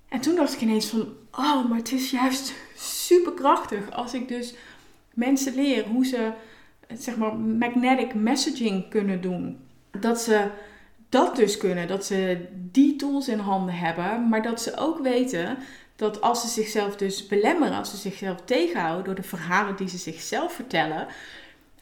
En 0.08 0.20
toen 0.20 0.36
dacht 0.36 0.54
ik 0.54 0.62
ineens 0.62 0.86
van, 0.86 1.14
oh, 1.32 1.70
maar 1.70 1.78
het 1.78 1.92
is 1.92 2.12
juist 2.12 2.54
super 2.76 3.34
krachtig 3.34 3.92
als 3.92 4.14
ik 4.14 4.28
dus 4.28 4.54
mensen 5.14 5.56
leer 5.56 5.86
hoe 5.86 6.06
ze, 6.06 6.32
zeg 6.94 7.18
maar, 7.18 7.36
magnetic 7.36 8.14
messaging 8.14 8.90
kunnen 8.90 9.22
doen. 9.22 9.58
Dat 10.00 10.22
ze 10.22 10.50
dat 11.10 11.36
dus 11.36 11.58
kunnen, 11.58 11.88
dat 11.88 12.06
ze 12.06 12.48
die 12.72 12.96
tools 12.96 13.28
in 13.28 13.40
handen 13.40 13.76
hebben, 13.76 14.30
maar 14.30 14.42
dat 14.42 14.62
ze 14.62 14.78
ook 14.78 15.00
weten 15.00 15.58
dat 15.96 16.22
als 16.22 16.42
ze 16.42 16.48
zichzelf 16.48 16.96
dus 16.96 17.28
belemmeren, 17.28 17.78
als 17.78 17.90
ze 17.90 17.98
zichzelf 17.98 18.42
tegenhouden 18.46 19.06
door 19.06 19.16
de 19.16 19.24
verhalen 19.24 19.76
die 19.76 19.90
ze 19.90 19.98
zichzelf 19.98 20.54
vertellen, 20.54 21.08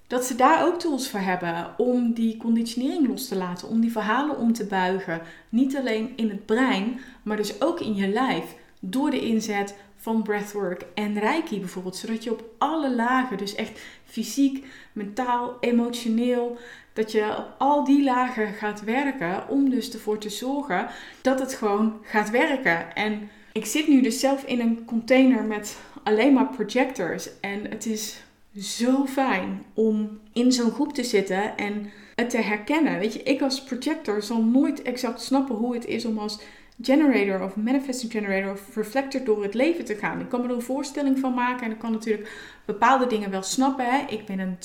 dat 0.08 0.26
ze 0.26 0.36
daar 0.36 0.66
ook 0.66 0.80
tools 0.80 1.10
voor 1.10 1.20
hebben 1.20 1.74
om 1.78 2.14
die 2.14 2.38
conditionering 2.38 3.08
los 3.08 3.28
te 3.28 3.36
laten, 3.36 3.68
om 3.68 3.82
die 3.82 3.92
verhalen 3.92 4.38
om 4.38 4.54
te 4.54 4.66
buigen. 4.66 5.22
Niet 5.50 5.78
alleen 5.78 6.14
in 6.16 6.30
het 6.30 6.46
brein, 6.46 7.00
maar 7.24 7.38
dus 7.38 7.62
ook 7.62 7.80
in 7.80 7.96
je 7.96 8.08
lijf. 8.08 8.56
Door 8.80 9.12
de 9.12 9.22
inzet 9.22 9.76
van 10.06 10.24
breathwork 10.24 10.86
en 10.94 11.20
reiki 11.20 11.60
bijvoorbeeld. 11.60 11.96
Zodat 11.96 12.24
je 12.24 12.32
op 12.32 12.44
alle 12.58 12.96
lagen, 12.96 13.38
dus 13.38 13.56
echt 13.56 13.80
fysiek, 14.06 14.66
mentaal, 14.94 15.58
emotioneel, 15.60 16.58
dat 16.94 17.12
je 17.12 17.38
op 17.38 17.56
al 17.58 17.84
die 17.84 18.04
lagen 18.04 18.54
gaat 18.54 18.84
werken 18.84 19.50
om 19.50 19.70
dus 19.70 19.94
ervoor 19.94 20.18
te 20.18 20.30
zorgen 20.30 20.88
dat 21.22 21.40
het 21.40 21.54
gewoon 21.54 22.00
gaat 22.02 22.30
werken. 22.30 22.96
En 22.96 23.30
ik 23.52 23.66
zit 23.66 23.88
nu 23.88 24.02
dus 24.02 24.20
zelf 24.20 24.44
in 24.44 24.60
een 24.60 24.86
container 24.86 25.44
met 25.44 25.78
alleen 26.04 26.34
maar 26.34 26.50
projectors. 26.50 27.40
En 27.40 27.70
het 27.70 27.86
is 27.86 28.24
zo 28.58 29.06
fijn 29.06 29.64
om 29.74 30.20
in 30.34 30.52
zo'n 30.52 30.72
groep 30.72 30.94
te 30.94 31.04
zitten 31.04 31.58
en 31.58 31.92
het 32.16 32.30
te 32.30 32.38
herkennen. 32.42 33.00
Weet 33.00 33.14
je, 33.14 33.24
ik 33.24 33.42
als 33.42 33.64
projector 33.64 34.22
zal 34.22 34.44
nooit 34.44 34.82
exact 34.82 35.22
snappen 35.22 35.56
hoe 35.56 35.74
het 35.74 35.86
is 35.86 36.06
om 36.06 36.18
als 36.18 36.40
generator 36.82 37.44
of 37.44 37.56
manifesting 37.56 38.12
generator 38.12 38.52
of 38.52 38.76
reflector 38.76 39.24
door 39.24 39.44
het 39.44 39.54
leven 39.54 39.86
te 39.86 39.96
gaan. 39.96 40.20
Ik 40.20 40.30
kan 40.30 40.42
me 40.42 40.48
er 40.48 40.54
een 40.54 40.62
voorstelling 40.62 41.20
van 41.20 41.34
maken 41.34 41.66
en 41.66 41.72
ik 41.72 41.80
kan 41.80 41.92
natuurlijk 41.92 42.60
bepaalde 42.66 43.08
dingen 43.08 43.32
wel 43.32 43.44
snappen. 43.44 43.86
Hè. 43.86 44.06
Ik 44.08 44.26
ben 44.26 44.40
een 44.40 44.58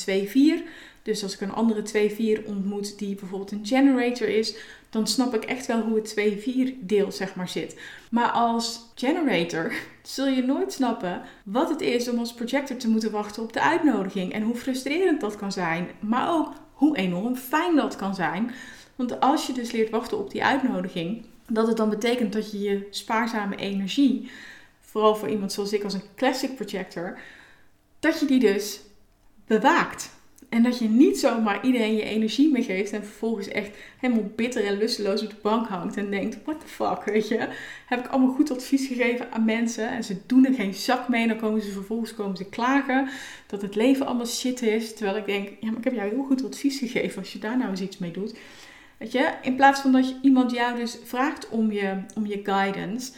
2-4, 0.62 0.66
dus 1.02 1.22
als 1.22 1.34
ik 1.34 1.40
een 1.40 1.52
andere 1.52 2.10
2-4 2.42 2.46
ontmoet 2.46 2.98
die 2.98 3.14
bijvoorbeeld 3.14 3.52
een 3.52 3.66
generator 3.66 4.28
is, 4.28 4.56
dan 4.90 5.06
snap 5.06 5.34
ik 5.34 5.44
echt 5.44 5.66
wel 5.66 5.80
hoe 5.80 5.96
het 5.96 6.20
2-4 6.74 6.78
deel 6.80 7.12
zeg 7.12 7.34
maar 7.34 7.48
zit. 7.48 7.80
Maar 8.10 8.30
als 8.30 8.90
generator 8.94 9.72
zul 10.02 10.26
je 10.26 10.42
nooit 10.42 10.72
snappen 10.72 11.22
wat 11.44 11.68
het 11.68 11.80
is 11.80 12.08
om 12.08 12.18
als 12.18 12.34
projector 12.34 12.76
te 12.76 12.88
moeten 12.88 13.10
wachten 13.10 13.42
op 13.42 13.52
de 13.52 13.60
uitnodiging 13.60 14.32
en 14.32 14.42
hoe 14.42 14.54
frustrerend 14.54 15.20
dat 15.20 15.36
kan 15.36 15.52
zijn, 15.52 15.88
maar 16.00 16.30
ook 16.30 16.52
hoe 16.72 16.96
enorm 16.96 17.36
fijn 17.36 17.76
dat 17.76 17.96
kan 17.96 18.14
zijn. 18.14 18.50
Want 18.96 19.20
als 19.20 19.46
je 19.46 19.52
dus 19.52 19.72
leert 19.72 19.90
wachten 19.90 20.18
op 20.18 20.30
die 20.30 20.44
uitnodiging, 20.44 21.24
dat 21.50 21.66
het 21.66 21.76
dan 21.76 21.90
betekent 21.90 22.32
dat 22.32 22.52
je 22.52 22.60
je 22.60 22.86
spaarzame 22.90 23.56
energie, 23.56 24.30
vooral 24.80 25.16
voor 25.16 25.28
iemand 25.28 25.52
zoals 25.52 25.72
ik 25.72 25.84
als 25.84 25.94
een 25.94 26.14
classic 26.16 26.54
projector, 26.54 27.18
dat 27.98 28.20
je 28.20 28.26
die 28.26 28.40
dus 28.40 28.80
bewaakt. 29.46 30.18
En 30.48 30.62
dat 30.62 30.78
je 30.78 30.88
niet 30.88 31.18
zomaar 31.18 31.64
iedereen 31.64 31.94
je 31.94 32.02
energie 32.02 32.52
meegeeft 32.52 32.92
en 32.92 33.04
vervolgens 33.04 33.48
echt 33.48 33.76
helemaal 33.98 34.32
bitter 34.36 34.64
en 34.64 34.78
lusteloos 34.78 35.22
op 35.22 35.30
de 35.30 35.36
bank 35.42 35.66
hangt 35.68 35.96
en 35.96 36.10
denkt: 36.10 36.38
what 36.44 36.60
the 36.60 36.66
fuck, 36.66 37.04
weet 37.04 37.28
je? 37.28 37.48
Heb 37.86 37.98
ik 37.98 38.06
allemaal 38.06 38.34
goed 38.34 38.50
advies 38.50 38.86
gegeven 38.86 39.32
aan 39.32 39.44
mensen 39.44 39.90
en 39.90 40.04
ze 40.04 40.16
doen 40.26 40.46
er 40.46 40.54
geen 40.54 40.74
zak 40.74 41.08
mee. 41.08 41.22
En 41.22 41.28
dan 41.28 41.38
komen 41.38 41.62
ze 41.62 41.70
vervolgens 41.70 42.14
komen 42.14 42.36
ze 42.36 42.48
klagen 42.48 43.08
dat 43.46 43.62
het 43.62 43.74
leven 43.74 44.06
allemaal 44.06 44.26
shit 44.26 44.62
is. 44.62 44.94
Terwijl 44.94 45.16
ik 45.16 45.26
denk: 45.26 45.48
ja, 45.60 45.68
maar 45.68 45.78
ik 45.78 45.84
heb 45.84 45.94
jou 45.94 46.08
heel 46.08 46.24
goed 46.24 46.44
advies 46.44 46.78
gegeven 46.78 47.18
als 47.18 47.32
je 47.32 47.38
daar 47.38 47.58
nou 47.58 47.70
eens 47.70 47.80
iets 47.80 47.98
mee 47.98 48.10
doet. 48.10 48.34
Weet 49.00 49.12
je, 49.12 49.32
in 49.42 49.56
plaats 49.56 49.80
van 49.80 49.92
dat 49.92 50.08
je 50.08 50.18
iemand 50.22 50.50
jou 50.50 50.76
dus 50.76 50.98
vraagt 51.04 51.48
om 51.48 51.72
je, 51.72 51.96
om 52.14 52.26
je 52.26 52.40
guidance 52.42 53.12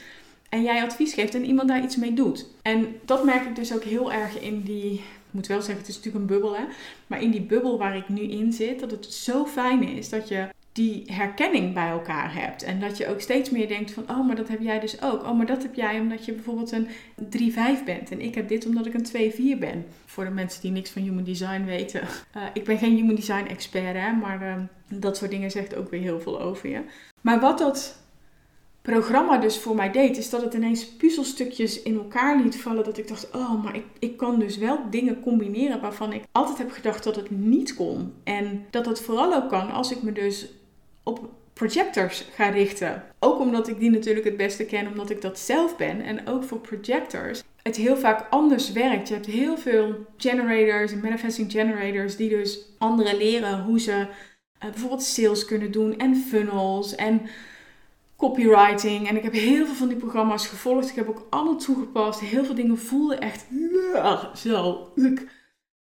en 0.49 0.63
jij 0.63 0.83
advies 0.83 1.15
geeft 1.15 1.35
en 1.35 1.45
iemand 1.45 1.69
daar 1.69 1.83
iets 1.83 1.97
mee 1.97 2.13
doet. 2.13 2.47
En 2.63 3.01
dat 3.05 3.25
merk 3.25 3.45
ik 3.45 3.57
dus 3.57 3.75
ook 3.75 3.85
heel 3.85 4.13
erg 4.13 4.41
in 4.41 4.63
die, 4.63 4.93
ik 4.93 5.03
moet 5.31 5.47
wel 5.47 5.63
zeggen, 5.63 5.79
het 5.79 5.89
is 5.89 5.95
natuurlijk 5.95 6.25
een 6.25 6.37
bubbel 6.37 6.57
hè, 6.57 6.65
maar 7.07 7.23
in 7.23 7.31
die 7.31 7.41
bubbel 7.41 7.79
waar 7.79 7.97
ik 7.97 8.09
nu 8.09 8.21
in 8.21 8.53
zit, 8.53 8.81
dat 8.81 8.91
het 8.91 9.07
zo 9.07 9.47
fijn 9.47 9.83
is 9.83 10.09
dat 10.09 10.29
je 10.29 10.49
die 10.73 11.03
herkenning 11.07 11.75
bij 11.75 11.89
elkaar 11.89 12.35
hebt. 12.35 12.63
En 12.63 12.81
dat 12.81 12.97
je 12.97 13.09
ook 13.09 13.21
steeds 13.21 13.51
meer 13.51 13.69
denkt 13.69 13.91
van, 13.91 14.11
oh, 14.11 14.27
maar 14.27 14.37
dat 14.37 14.49
heb 14.49 14.61
jij 14.61 14.81
dus 14.81 15.03
ook. 15.03 15.23
Oh, 15.23 15.37
maar 15.37 15.47
dat 15.47 15.63
heb 15.63 15.75
jij 15.75 16.01
omdat 16.01 16.25
je 16.25 16.33
bijvoorbeeld 16.33 16.73
een 16.73 16.89
3-5 17.81 17.85
bent. 17.85 18.11
En 18.11 18.21
ik 18.21 18.35
heb 18.35 18.49
dit 18.49 18.67
omdat 18.67 18.87
ik 18.87 18.95
een 18.95 19.57
2-4 19.57 19.59
ben. 19.59 19.87
Voor 20.07 20.25
de 20.25 20.31
mensen 20.31 20.61
die 20.61 20.71
niks 20.71 20.91
van 20.91 21.03
human 21.03 21.25
design 21.25 21.65
weten. 21.65 22.01
Uh, 22.37 22.43
ik 22.55 22.65
ben 22.65 22.79
geen 22.79 22.97
human 22.97 23.15
design 23.15 23.47
expert, 23.49 23.97
hè, 23.97 24.13
maar 24.13 24.43
uh, 24.43 24.55
dat 25.01 25.17
soort 25.17 25.31
dingen 25.31 25.51
zegt 25.51 25.75
ook 25.75 25.91
weer 25.91 26.01
heel 26.01 26.21
veel 26.21 26.41
over 26.41 26.69
je. 26.69 26.81
Maar 27.21 27.41
wat 27.41 27.59
dat 27.59 28.01
programma 28.83 29.39
dus 29.39 29.59
voor 29.59 29.75
mij 29.75 29.91
deed, 29.91 30.17
is 30.17 30.31
dat 30.31 30.43
het 30.43 30.55
ineens 30.55 30.87
puzzelstukjes 30.87 31.83
in 31.83 31.95
elkaar 31.95 32.43
liet 32.43 32.61
vallen. 32.61 32.85
Dat 32.85 32.99
ik 32.99 33.09
dacht, 33.09 33.31
oh, 33.35 33.65
maar 33.65 33.77
ik, 33.77 33.85
ik 33.99 34.17
kan 34.17 34.39
dus 34.39 34.57
wel 34.57 34.79
dingen 34.91 35.21
combineren 35.21 35.81
waarvan 35.81 36.13
ik 36.13 36.25
altijd 36.33 36.59
heb 36.59 36.71
gedacht 36.71 37.05
dat 37.05 37.17
het 37.17 37.31
niet 37.31 37.75
kon. 37.75 38.13
En 38.25 38.67
dat 38.71 38.87
het 38.87 39.01
vooral 39.01 39.35
ook 39.35 39.49
kan 39.49 39.71
als 39.71 39.93
ik 39.93 40.03
me 40.03 40.13
dus 40.13 40.49
op 41.03 41.31
projectors 41.53 42.25
ga 42.35 42.49
richten. 42.49 43.03
Ook 43.19 43.39
omdat 43.39 43.69
ik 43.69 43.79
die 43.79 43.91
natuurlijk 43.91 44.27
het 44.27 44.37
beste 44.37 44.65
ken, 44.65 44.87
omdat 44.87 45.11
ik 45.11 45.21
dat 45.21 45.39
zelf 45.39 45.77
ben. 45.77 46.01
En 46.01 46.29
ook 46.29 46.45
voor 46.45 46.59
projectors. 46.59 47.43
Het 47.63 47.77
heel 47.77 47.97
vaak 47.97 48.27
anders 48.31 48.73
werkt. 48.73 49.09
Je 49.09 49.15
hebt 49.15 49.27
heel 49.27 49.57
veel 49.57 50.07
generators 50.17 50.93
en 50.93 51.01
manifesting 51.01 51.53
generators 51.53 52.17
die 52.17 52.29
dus 52.29 52.61
anderen 52.79 53.17
leren 53.17 53.63
hoe 53.63 53.81
ze 53.81 53.93
uh, 53.93 54.07
bijvoorbeeld 54.71 55.03
sales 55.03 55.45
kunnen 55.45 55.71
doen 55.71 55.99
en 55.99 56.17
funnels 56.17 56.95
en 56.95 57.21
copywriting. 58.17 59.09
En 59.09 59.17
ik 59.17 59.23
heb 59.23 59.33
heel 59.33 59.67
veel 59.67 59.75
van 59.75 59.89
die 59.89 59.97
programma's 59.97 60.47
gevolgd. 60.47 60.89
Ik 60.89 60.95
heb 60.95 61.09
ook 61.09 61.27
allemaal 61.31 61.57
toegepast. 61.57 62.21
Heel 62.21 62.45
veel 62.45 62.55
dingen 62.55 62.79
voelden 62.79 63.21
echt 63.21 63.47
zo. 64.35 64.89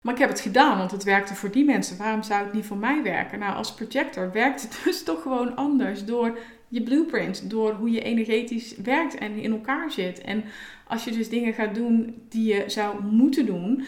Maar 0.05 0.15
ik 0.15 0.21
heb 0.21 0.29
het 0.29 0.41
gedaan, 0.41 0.79
want 0.79 0.91
het 0.91 1.03
werkte 1.05 1.35
voor 1.35 1.51
die 1.51 1.65
mensen. 1.65 1.97
Waarom 1.97 2.23
zou 2.23 2.45
het 2.45 2.53
niet 2.53 2.67
voor 2.67 2.77
mij 2.77 3.03
werken? 3.03 3.39
Nou, 3.39 3.55
als 3.55 3.75
projector 3.75 4.33
werkt 4.33 4.63
het 4.63 4.81
dus 4.85 5.03
toch 5.03 5.23
gewoon 5.23 5.57
anders. 5.57 6.05
Door 6.05 6.39
je 6.69 6.83
blueprint, 6.83 7.51
door 7.51 7.73
hoe 7.73 7.91
je 7.91 8.03
energetisch 8.03 8.77
werkt 8.77 9.15
en 9.15 9.37
in 9.37 9.53
elkaar 9.53 9.91
zit. 9.91 10.21
En 10.21 10.45
als 10.87 11.05
je 11.05 11.11
dus 11.11 11.29
dingen 11.29 11.53
gaat 11.53 11.75
doen 11.75 12.23
die 12.29 12.55
je 12.55 12.65
zou 12.67 13.05
moeten 13.05 13.47
doen, 13.47 13.85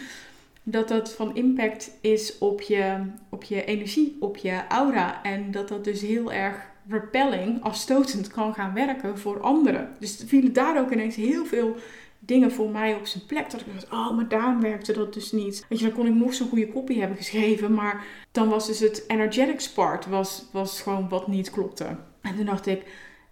dat 0.63 0.89
dat 0.89 1.15
van 1.15 1.35
impact 1.35 1.91
is 2.01 2.39
op 2.39 2.61
je, 2.61 2.97
op 3.29 3.45
je 3.45 3.65
energie, 3.65 4.17
op 4.21 4.37
je 4.37 4.61
aura. 4.69 5.23
En 5.23 5.51
dat 5.51 5.69
dat 5.69 5.85
dus 5.85 6.01
heel 6.01 6.33
erg 6.33 6.57
repelling, 6.89 7.63
afstotend 7.63 8.29
kan 8.29 8.55
gaan 8.55 8.75
werken 8.75 9.19
voor 9.19 9.41
anderen. 9.41 9.89
Dus 9.99 10.23
vielen 10.27 10.53
daar 10.53 10.81
ook 10.81 10.93
ineens 10.93 11.17
heel 11.17 11.47
veel 11.47 11.77
dingen 12.19 12.53
voor 12.53 12.71
mij 12.71 12.95
op 12.95 13.07
zijn 13.07 13.27
plek. 13.27 13.51
Dat 13.51 13.61
ik 13.61 13.67
dacht, 13.73 13.93
oh, 13.93 14.17
maar 14.17 14.29
daarom 14.29 14.61
werkte 14.61 14.93
dat 14.93 15.15
dus 15.15 15.33
niet. 15.33 15.67
Weet 15.69 15.79
je, 15.79 15.87
dan 15.87 15.95
kon 15.95 16.07
ik 16.07 16.15
nog 16.15 16.35
zo'n 16.35 16.49
goede 16.49 16.69
kopie 16.69 16.99
hebben 16.99 17.17
geschreven. 17.17 17.75
Maar 17.75 18.05
dan 18.31 18.49
was 18.49 18.67
dus 18.67 18.79
het 18.79 19.05
energetics 19.07 19.71
part 19.71 20.07
was, 20.07 20.45
was 20.53 20.81
gewoon 20.81 21.09
wat 21.09 21.27
niet 21.27 21.51
klopte. 21.51 21.97
En 22.21 22.37
toen 22.37 22.47
dacht 22.47 22.67
ik, 22.67 22.83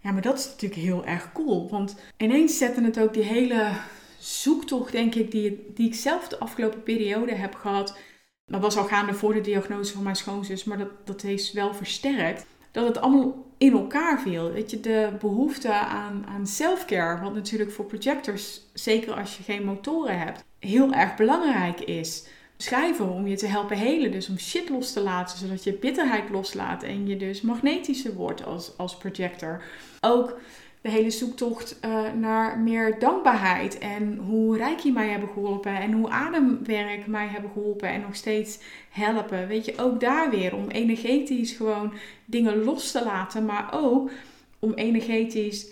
ja, 0.00 0.12
maar 0.12 0.22
dat 0.22 0.38
is 0.38 0.44
natuurlijk 0.44 0.80
heel 0.80 1.04
erg 1.04 1.32
cool. 1.32 1.68
Want 1.70 1.96
ineens 2.16 2.58
zette 2.58 2.82
het 2.82 3.00
ook 3.00 3.14
die 3.14 3.22
hele 3.22 3.70
zoektocht, 4.18 4.92
denk 4.92 5.14
ik, 5.14 5.30
die, 5.30 5.66
die 5.74 5.86
ik 5.86 5.94
zelf 5.94 6.28
de 6.28 6.38
afgelopen 6.38 6.82
periode 6.82 7.34
heb 7.34 7.54
gehad. 7.54 7.98
Dat 8.46 8.60
was 8.60 8.76
al 8.76 8.84
gaande 8.84 9.14
voor 9.14 9.34
de 9.34 9.40
diagnose 9.40 9.92
van 9.92 10.02
mijn 10.02 10.16
schoonzus, 10.16 10.64
maar 10.64 10.78
dat, 10.78 11.06
dat 11.06 11.20
heeft 11.20 11.52
wel 11.52 11.74
versterkt 11.74 12.46
dat 12.74 12.86
het 12.86 13.00
allemaal 13.00 13.44
in 13.58 13.72
elkaar 13.72 14.20
viel. 14.20 14.52
Weet 14.52 14.70
je, 14.70 14.80
de 14.80 15.08
behoefte 15.20 15.72
aan, 15.72 16.26
aan 16.28 16.46
self-care, 16.46 17.20
wat 17.20 17.34
natuurlijk 17.34 17.70
voor 17.72 17.84
projectors, 17.84 18.60
zeker 18.72 19.14
als 19.14 19.36
je 19.36 19.42
geen 19.42 19.64
motoren 19.64 20.18
hebt, 20.18 20.44
heel 20.58 20.92
erg 20.92 21.14
belangrijk 21.16 21.80
is. 21.80 22.26
schrijven 22.56 23.10
om 23.10 23.26
je 23.26 23.36
te 23.36 23.46
helpen 23.46 23.76
helen. 23.76 24.10
Dus 24.10 24.28
om 24.28 24.38
shit 24.38 24.68
los 24.68 24.92
te 24.92 25.00
laten, 25.00 25.38
zodat 25.38 25.64
je 25.64 25.72
bitterheid 25.72 26.30
loslaat 26.30 26.82
en 26.82 27.06
je 27.06 27.16
dus 27.16 27.40
magnetischer 27.40 28.14
wordt 28.14 28.44
als, 28.44 28.72
als 28.76 28.96
projector. 28.96 29.62
Ook 30.00 30.38
de 30.84 30.90
hele 30.90 31.10
zoektocht 31.10 31.78
uh, 31.84 32.12
naar 32.12 32.58
meer 32.58 32.98
dankbaarheid 32.98 33.78
en 33.78 34.16
hoe 34.16 34.56
Reiki 34.56 34.92
mij 34.92 35.08
hebben 35.08 35.28
geholpen 35.28 35.76
en 35.76 35.92
hoe 35.92 36.10
ademwerk 36.10 37.06
mij 37.06 37.26
hebben 37.26 37.50
geholpen 37.50 37.88
en 37.88 38.00
nog 38.00 38.14
steeds 38.14 38.58
helpen. 38.90 39.48
Weet 39.48 39.64
je, 39.64 39.78
ook 39.78 40.00
daar 40.00 40.30
weer 40.30 40.54
om 40.54 40.68
energetisch 40.68 41.52
gewoon 41.52 41.92
dingen 42.24 42.64
los 42.64 42.90
te 42.90 43.04
laten, 43.04 43.44
maar 43.44 43.68
ook 43.72 44.10
om 44.58 44.72
energetisch 44.72 45.66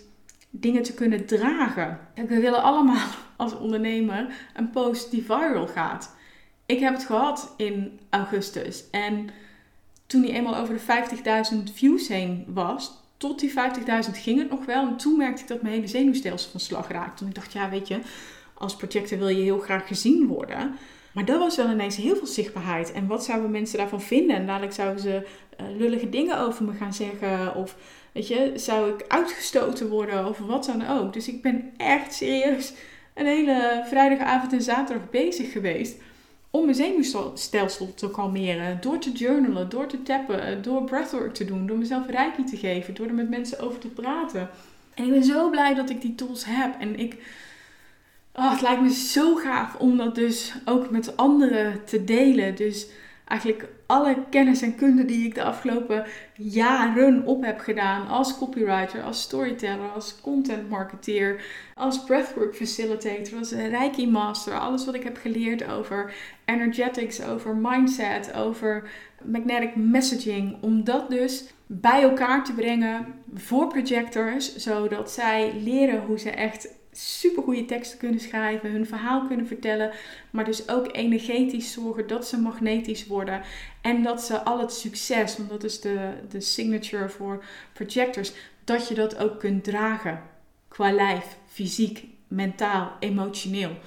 dingen 0.49 0.83
te 0.83 0.93
kunnen 0.93 1.25
dragen. 1.25 1.99
En 2.13 2.27
we 2.27 2.39
willen 2.39 2.63
allemaal 2.63 3.07
als 3.37 3.57
ondernemer 3.57 4.35
een 4.55 4.69
post 4.69 5.11
die 5.11 5.23
viral 5.23 5.67
gaat. 5.67 6.15
Ik 6.65 6.79
heb 6.79 6.93
het 6.93 7.05
gehad 7.05 7.53
in 7.57 7.99
augustus 8.09 8.89
en 8.91 9.29
toen 10.05 10.21
die 10.21 10.33
eenmaal 10.33 10.57
over 10.57 10.73
de 10.73 11.53
50.000 11.67 11.73
views 11.73 12.07
heen 12.07 12.45
was, 12.47 13.02
tot 13.27 13.39
die 13.39 13.51
50.000 13.51 14.11
ging 14.11 14.39
het 14.39 14.49
nog 14.49 14.65
wel. 14.65 14.87
En 14.87 14.97
toen 14.97 15.17
merkte 15.17 15.41
ik 15.41 15.47
dat 15.47 15.61
mijn 15.61 15.73
hele 15.73 15.87
zenuwstelsel 15.87 16.51
van 16.51 16.59
slag 16.59 16.87
raakte. 16.87 17.17
Toen 17.17 17.27
ik 17.27 17.35
dacht, 17.35 17.53
ja, 17.53 17.69
weet 17.69 17.87
je, 17.87 17.99
als 18.53 18.75
projector 18.75 19.17
wil 19.17 19.27
je 19.27 19.43
heel 19.43 19.59
graag 19.59 19.87
gezien 19.87 20.27
worden. 20.27 20.75
Maar 21.11 21.25
dat 21.25 21.39
was 21.39 21.55
wel 21.55 21.69
ineens 21.69 21.95
heel 21.95 22.15
veel 22.15 22.27
zichtbaarheid. 22.27 22.91
En 22.91 23.07
wat 23.07 23.25
zouden 23.25 23.51
mensen 23.51 23.77
daarvan 23.77 24.01
vinden? 24.01 24.35
En 24.35 24.45
dadelijk 24.45 24.73
zouden 24.73 25.01
ze 25.01 25.27
uh, 25.59 25.77
lullige 25.77 26.09
dingen 26.09 26.39
over 26.39 26.65
me 26.65 26.73
gaan 26.73 26.93
zeggen. 26.93 27.55
Of 27.55 27.75
weet 28.11 28.27
je, 28.27 28.51
zou 28.55 28.93
ik 28.93 29.05
uitgestoten 29.07 29.89
worden 29.89 30.27
of 30.27 30.37
wat 30.37 30.65
dan 30.65 30.87
ook. 30.87 31.13
Dus 31.13 31.27
ik 31.27 31.41
ben 31.41 31.73
echt 31.77 32.13
serieus 32.13 32.73
een 33.13 33.25
hele 33.25 33.83
vrijdagavond 33.87 34.53
en 34.53 34.61
zaterdag 34.61 35.09
bezig 35.09 35.51
geweest 35.51 35.95
om 36.55 36.63
mijn 36.63 36.75
zenuwstelsel 36.75 37.93
te 37.93 38.09
kalmeren. 38.11 38.81
Door 38.81 38.99
te 38.99 39.11
journalen, 39.11 39.69
door 39.69 39.87
te 39.87 40.01
tappen, 40.03 40.61
door 40.61 40.83
breathwork 40.83 41.33
te 41.33 41.45
doen, 41.45 41.67
door 41.67 41.77
mezelf 41.77 42.07
reiki 42.07 42.43
te 42.43 42.57
geven, 42.57 42.93
door 42.93 43.07
er 43.07 43.13
met 43.13 43.29
mensen 43.29 43.59
over 43.59 43.79
te 43.79 43.87
praten. 43.87 44.49
En 44.93 45.03
ik 45.03 45.11
ben 45.11 45.23
zo 45.23 45.49
blij 45.49 45.73
dat 45.73 45.89
ik 45.89 46.01
die 46.01 46.15
tools 46.15 46.43
heb. 46.47 46.79
En 46.79 46.99
ik, 46.99 47.17
oh, 48.33 48.51
het 48.51 48.61
lijkt 48.61 48.81
me 48.81 48.93
zo 48.93 49.35
gaaf 49.35 49.75
om 49.75 49.97
dat 49.97 50.15
dus 50.15 50.53
ook 50.65 50.89
met 50.89 51.17
anderen 51.17 51.85
te 51.85 52.03
delen. 52.03 52.55
Dus 52.55 52.87
eigenlijk 53.27 53.67
alle 53.93 54.15
kennis 54.29 54.61
en 54.61 54.75
kunde 54.75 55.05
die 55.05 55.25
ik 55.25 55.35
de 55.35 55.43
afgelopen 55.43 56.05
jaren 56.35 57.25
op 57.25 57.43
heb 57.43 57.59
gedaan 57.59 58.07
als 58.07 58.37
copywriter, 58.37 59.03
als 59.03 59.21
storyteller, 59.21 59.89
als 59.89 60.21
content 60.21 60.69
marketeer, 60.69 61.41
als 61.75 62.03
breathwork 62.03 62.55
facilitator, 62.55 63.37
als 63.37 63.51
Reiki 63.51 64.09
master, 64.09 64.59
alles 64.59 64.85
wat 64.85 64.95
ik 64.95 65.03
heb 65.03 65.17
geleerd 65.17 65.67
over 65.67 66.13
energetics, 66.45 67.23
over 67.23 67.55
mindset, 67.55 68.33
over 68.33 68.89
magnetic 69.23 69.75
messaging, 69.75 70.57
om 70.61 70.83
dat 70.83 71.09
dus 71.09 71.45
bij 71.67 72.01
elkaar 72.01 72.43
te 72.43 72.53
brengen 72.53 73.05
voor 73.33 73.67
projectors, 73.67 74.55
zodat 74.55 75.11
zij 75.11 75.53
leren 75.63 76.01
hoe 76.05 76.19
ze 76.19 76.29
echt 76.29 76.67
super 76.93 77.43
goede 77.43 77.65
teksten 77.65 77.97
kunnen 77.97 78.19
schrijven, 78.19 78.71
hun 78.71 78.85
verhaal 78.85 79.27
kunnen 79.27 79.47
vertellen, 79.47 79.91
maar 80.29 80.45
dus 80.45 80.69
ook 80.69 80.95
energetisch 80.95 81.71
zorgen 81.71 82.07
dat 82.07 82.27
ze 82.27 82.39
magnetisch 82.39 83.07
worden 83.07 83.41
en 83.81 84.03
dat 84.03 84.21
ze 84.21 84.43
al 84.43 84.59
het 84.59 84.73
succes, 84.73 85.37
want 85.37 85.49
dat 85.49 85.63
is 85.63 85.81
de, 85.81 86.13
de 86.29 86.41
signature 86.41 87.09
voor 87.09 87.43
projectors, 87.73 88.33
dat 88.63 88.87
je 88.87 88.93
dat 88.93 89.17
ook 89.17 89.39
kunt 89.39 89.63
dragen 89.63 90.21
qua 90.67 90.91
lijf, 90.91 91.25
fysiek, 91.47 92.05
mentaal, 92.27 92.91
emotioneel. 92.99 93.77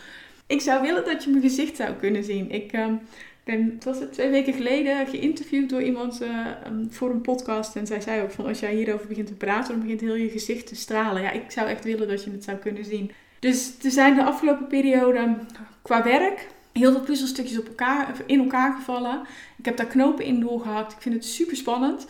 Ik 0.47 0.61
zou 0.61 0.83
willen 0.83 1.05
dat 1.05 1.25
je 1.25 1.31
mijn 1.31 1.42
gezicht 1.42 1.77
zou 1.77 1.95
kunnen 1.95 2.25
zien. 2.25 2.51
Ik 2.51 2.73
um, 2.73 3.01
ben, 3.46 3.72
het 3.74 3.85
was 3.85 3.96
twee 4.11 4.30
weken 4.30 4.52
geleden, 4.52 5.06
geïnterviewd 5.06 5.70
door 5.70 5.82
iemand 5.82 6.22
uh, 6.22 6.46
voor 6.90 7.11
een 7.11 7.20
podcast. 7.20 7.76
En 7.76 7.87
zij 7.87 8.00
zei 8.00 8.22
ook 8.22 8.30
van 8.30 8.46
als 8.46 8.61
jij 8.61 8.74
hierover 8.74 9.06
begint 9.06 9.26
te 9.26 9.35
praten, 9.35 9.72
dan 9.72 9.82
begint 9.82 10.00
heel 10.00 10.14
je 10.14 10.28
gezicht 10.28 10.66
te 10.66 10.76
stralen. 10.76 11.22
Ja, 11.22 11.30
ik 11.30 11.50
zou 11.50 11.68
echt 11.68 11.85
willen 11.85 12.09
dat 12.09 12.24
je 12.24 12.30
het 12.30 12.44
zou 12.44 12.56
kunnen 12.56 12.85
zien. 12.85 13.11
Dus 13.38 13.74
er 13.82 13.90
zijn 13.90 14.14
de 14.14 14.24
afgelopen 14.24 14.66
periode 14.66 15.37
qua 15.82 16.02
werk 16.02 16.46
heel 16.72 16.92
veel 16.92 17.00
puzzelstukjes 17.00 17.59
op 17.59 17.66
elkaar, 17.66 18.14
in 18.26 18.38
elkaar 18.38 18.74
gevallen. 18.76 19.20
Ik 19.59 19.64
heb 19.64 19.76
daar 19.76 19.87
knopen 19.87 20.24
in 20.24 20.40
doorgehakt. 20.40 20.92
Ik 20.92 21.00
vind 21.00 21.14
het 21.14 21.24
super 21.24 21.56
spannend 21.56 22.06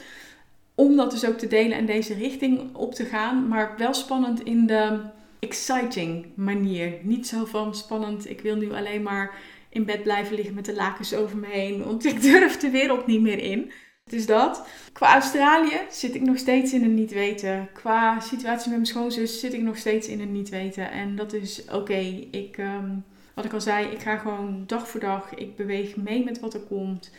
om 0.75 0.97
dat 0.97 1.11
dus 1.11 1.27
ook 1.27 1.39
te 1.39 1.47
delen 1.47 1.79
en 1.79 1.87
deze 1.87 2.15
richting 2.15 2.75
op 2.75 2.95
te 2.95 3.05
gaan. 3.05 3.49
Maar 3.49 3.75
wel 3.79 3.95
spannend 3.95 4.43
in 4.45 4.67
de 4.67 4.99
exciting 5.39 6.27
manier. 6.35 6.93
Niet 7.03 7.27
zo 7.27 7.45
van 7.45 7.75
spannend, 7.75 8.31
ik 8.31 8.41
wil 8.41 8.57
nu 8.57 8.73
alleen 8.73 9.03
maar 9.03 9.35
in 9.77 9.85
bed 9.85 10.03
blijven 10.03 10.37
liggen 10.37 10.55
met 10.55 10.65
de 10.65 10.75
lakens 10.75 11.15
over 11.15 11.37
me 11.37 11.47
heen. 11.47 11.85
Want 11.85 12.05
ik 12.05 12.23
durf 12.23 12.57
de 12.57 12.71
wereld 12.71 13.07
niet 13.07 13.21
meer 13.21 13.39
in. 13.39 13.73
Dus 14.05 14.27
dat. 14.27 14.67
Qua 14.93 15.13
Australië 15.13 15.81
zit 15.91 16.15
ik 16.15 16.21
nog 16.21 16.39
steeds 16.39 16.73
in 16.73 16.85
een 16.85 16.95
niet 16.95 17.13
weten. 17.13 17.69
Qua 17.73 18.21
situatie 18.21 18.69
met 18.69 18.79
mijn 18.79 18.87
schoonzus 18.87 19.41
zit 19.41 19.53
ik 19.53 19.63
nog 19.63 19.77
steeds 19.77 20.09
in 20.09 20.21
een 20.21 20.33
niet 20.33 20.49
weten. 20.49 20.91
En 20.91 21.17
dat 21.17 21.33
is 21.33 21.65
oké. 21.73 22.27
Ik, 22.31 22.59
ehm, 22.59 22.91
wat 23.35 23.45
ik 23.45 23.53
al 23.53 23.61
zei, 23.61 23.87
ik 23.87 24.01
ga 24.01 24.17
gewoon 24.17 24.65
dag 24.67 24.89
voor 24.89 25.01
dag. 25.01 25.35
Ik 25.35 25.57
beweeg 25.57 25.97
mee 25.97 26.25
met 26.25 26.41
wat 26.41 26.55
er 26.55 26.61
komt. 26.61 27.11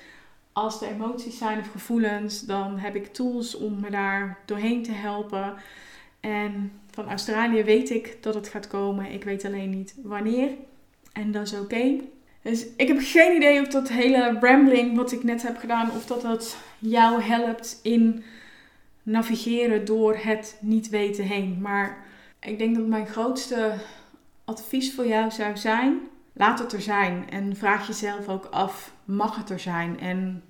Als 0.51 0.81
er 0.81 0.87
emoties 0.87 1.37
zijn 1.37 1.59
of 1.59 1.71
gevoelens, 1.71 2.41
dan 2.41 2.77
heb 2.77 2.95
ik 2.95 3.13
tools 3.13 3.55
om 3.55 3.79
me 3.79 3.89
daar 3.89 4.37
doorheen 4.45 4.83
te 4.83 4.91
helpen. 4.91 5.53
En 6.19 6.71
van 6.91 7.09
Australië 7.09 7.63
weet 7.63 7.89
ik 7.89 8.17
dat 8.21 8.33
het 8.33 8.47
gaat 8.47 8.67
komen. 8.67 9.11
Ik 9.11 9.23
weet 9.23 9.45
alleen 9.45 9.69
niet 9.69 9.95
wanneer. 10.03 10.49
En 11.13 11.31
dat 11.31 11.45
is 11.45 11.59
oké. 11.59 11.99
Dus 12.49 12.65
ik 12.77 12.87
heb 12.87 12.97
geen 12.99 13.35
idee 13.35 13.61
of 13.61 13.67
dat 13.67 13.89
hele 13.89 14.37
rambling 14.39 14.95
wat 14.95 15.11
ik 15.11 15.23
net 15.23 15.43
heb 15.43 15.57
gedaan, 15.57 15.91
of 15.91 16.05
dat 16.05 16.21
dat 16.21 16.57
jou 16.79 17.21
helpt 17.21 17.79
in 17.83 18.23
navigeren 19.03 19.85
door 19.85 20.15
het 20.15 20.57
niet 20.61 20.89
weten 20.89 21.23
heen. 21.23 21.57
Maar 21.61 21.97
ik 22.39 22.57
denk 22.57 22.75
dat 22.75 22.87
mijn 22.87 23.07
grootste 23.07 23.73
advies 24.45 24.93
voor 24.93 25.07
jou 25.07 25.31
zou 25.31 25.57
zijn: 25.57 25.99
laat 26.33 26.59
het 26.59 26.73
er 26.73 26.81
zijn. 26.81 27.29
En 27.29 27.55
vraag 27.55 27.87
jezelf 27.87 28.27
ook 28.27 28.45
af: 28.45 28.93
mag 29.05 29.35
het 29.35 29.49
er 29.49 29.59
zijn? 29.59 29.99
En 29.99 30.43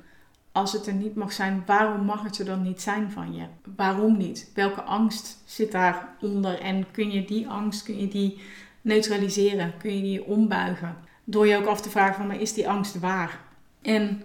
als 0.51 0.71
het 0.71 0.87
er 0.87 0.93
niet 0.93 1.15
mag 1.15 1.33
zijn, 1.33 1.63
waarom 1.65 2.05
mag 2.05 2.23
het 2.23 2.39
er 2.39 2.45
dan 2.45 2.61
niet 2.61 2.81
zijn 2.81 3.11
van 3.11 3.35
je? 3.35 3.45
Waarom 3.75 4.17
niet? 4.17 4.51
Welke 4.53 4.81
angst 4.81 5.37
zit 5.45 5.71
daaronder? 5.71 6.59
En 6.59 6.91
kun 6.91 7.11
je 7.11 7.25
die 7.25 7.47
angst, 7.47 7.83
kun 7.83 7.99
je 7.99 8.07
die 8.07 8.41
neutraliseren? 8.81 9.73
Kun 9.77 9.95
je 9.95 10.01
die 10.01 10.25
ombuigen? 10.25 11.06
Door 11.29 11.47
je 11.47 11.57
ook 11.57 11.65
af 11.65 11.81
te 11.81 11.89
vragen 11.89 12.15
van, 12.15 12.27
maar 12.27 12.41
is 12.41 12.53
die 12.53 12.69
angst 12.69 12.99
waar? 12.99 13.39
En 13.81 14.23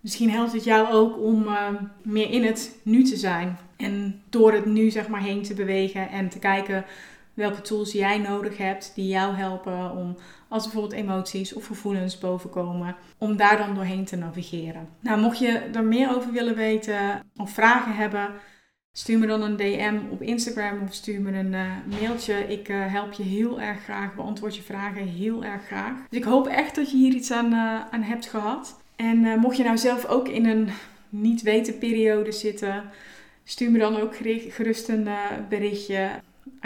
misschien 0.00 0.30
helpt 0.30 0.52
het 0.52 0.64
jou 0.64 0.92
ook 0.92 1.18
om 1.18 1.42
uh, 1.42 1.68
meer 2.02 2.30
in 2.30 2.44
het 2.44 2.76
nu 2.82 3.04
te 3.04 3.16
zijn. 3.16 3.58
En 3.76 4.22
door 4.30 4.52
het 4.52 4.66
nu 4.66 4.90
zeg 4.90 5.08
maar 5.08 5.22
heen 5.22 5.42
te 5.42 5.54
bewegen 5.54 6.08
en 6.08 6.28
te 6.28 6.38
kijken 6.38 6.84
welke 7.34 7.60
tools 7.60 7.92
jij 7.92 8.18
nodig 8.18 8.56
hebt 8.56 8.92
die 8.94 9.08
jou 9.08 9.34
helpen 9.34 9.90
om 9.90 10.16
als 10.48 10.62
bijvoorbeeld 10.62 10.92
emoties 10.92 11.52
of 11.52 11.66
gevoelens 11.66 12.18
bovenkomen, 12.18 12.96
om 13.18 13.36
daar 13.36 13.56
dan 13.56 13.74
doorheen 13.74 14.04
te 14.04 14.16
navigeren. 14.16 14.88
Nou, 15.00 15.20
mocht 15.20 15.38
je 15.38 15.48
er 15.48 15.84
meer 15.84 16.16
over 16.16 16.32
willen 16.32 16.54
weten 16.54 17.22
of 17.36 17.50
vragen 17.50 17.94
hebben, 17.94 18.30
stuur 18.98 19.18
me 19.18 19.26
dan 19.26 19.42
een 19.42 19.56
DM 19.56 19.98
op 20.10 20.22
Instagram 20.22 20.82
of 20.82 20.94
stuur 20.94 21.20
me 21.20 21.32
een 21.32 21.52
uh, 21.52 22.00
mailtje. 22.00 22.34
Ik 22.34 22.68
uh, 22.68 22.92
help 22.92 23.12
je 23.12 23.22
heel 23.22 23.60
erg 23.60 23.82
graag, 23.82 24.14
beantwoord 24.14 24.56
je 24.56 24.62
vragen 24.62 25.06
heel 25.06 25.44
erg 25.44 25.66
graag. 25.66 25.92
Dus 26.08 26.18
ik 26.18 26.24
hoop 26.24 26.46
echt 26.46 26.74
dat 26.74 26.90
je 26.90 26.96
hier 26.96 27.12
iets 27.12 27.30
aan, 27.30 27.52
uh, 27.52 27.80
aan 27.90 28.02
hebt 28.02 28.26
gehad. 28.26 28.80
En 28.96 29.18
mocht 29.18 29.56
je 29.56 29.62
nou 29.62 29.78
zelf 29.78 30.06
ook 30.06 30.28
in 30.28 30.46
een 30.46 30.68
niet 31.08 31.42
weten 31.42 31.78
periode 31.78 32.32
zitten, 32.32 32.82
stuur 33.44 33.70
me 33.70 33.78
dan 33.78 34.00
ook 34.00 34.16
gerust 34.48 34.88
een 34.88 35.08
berichtje. 35.48 36.10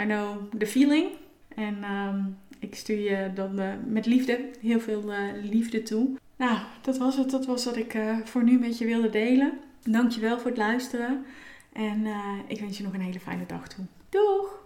I 0.01 0.03
know 0.03 0.37
the 0.57 0.67
feeling. 0.67 1.07
En 1.55 1.83
um, 1.83 2.37
ik 2.59 2.75
stuur 2.75 2.99
je 2.99 3.29
dan 3.33 3.59
met 3.87 4.05
liefde, 4.05 4.39
heel 4.61 4.79
veel 4.79 5.03
liefde 5.43 5.83
toe. 5.83 6.09
Nou, 6.37 6.57
dat 6.81 6.97
was 6.97 7.17
het. 7.17 7.29
Dat 7.29 7.45
was 7.45 7.65
wat 7.65 7.77
ik 7.77 7.95
voor 8.23 8.43
nu 8.43 8.59
met 8.59 8.77
je 8.77 8.85
wilde 8.85 9.09
delen. 9.09 9.51
Dankjewel 9.83 10.39
voor 10.39 10.49
het 10.49 10.59
luisteren. 10.59 11.25
En 11.73 12.05
uh, 12.05 12.15
ik 12.47 12.59
wens 12.59 12.77
je 12.77 12.83
nog 12.83 12.93
een 12.93 13.01
hele 13.01 13.19
fijne 13.19 13.45
dag 13.45 13.67
toe. 13.67 13.85
Doeg! 14.09 14.63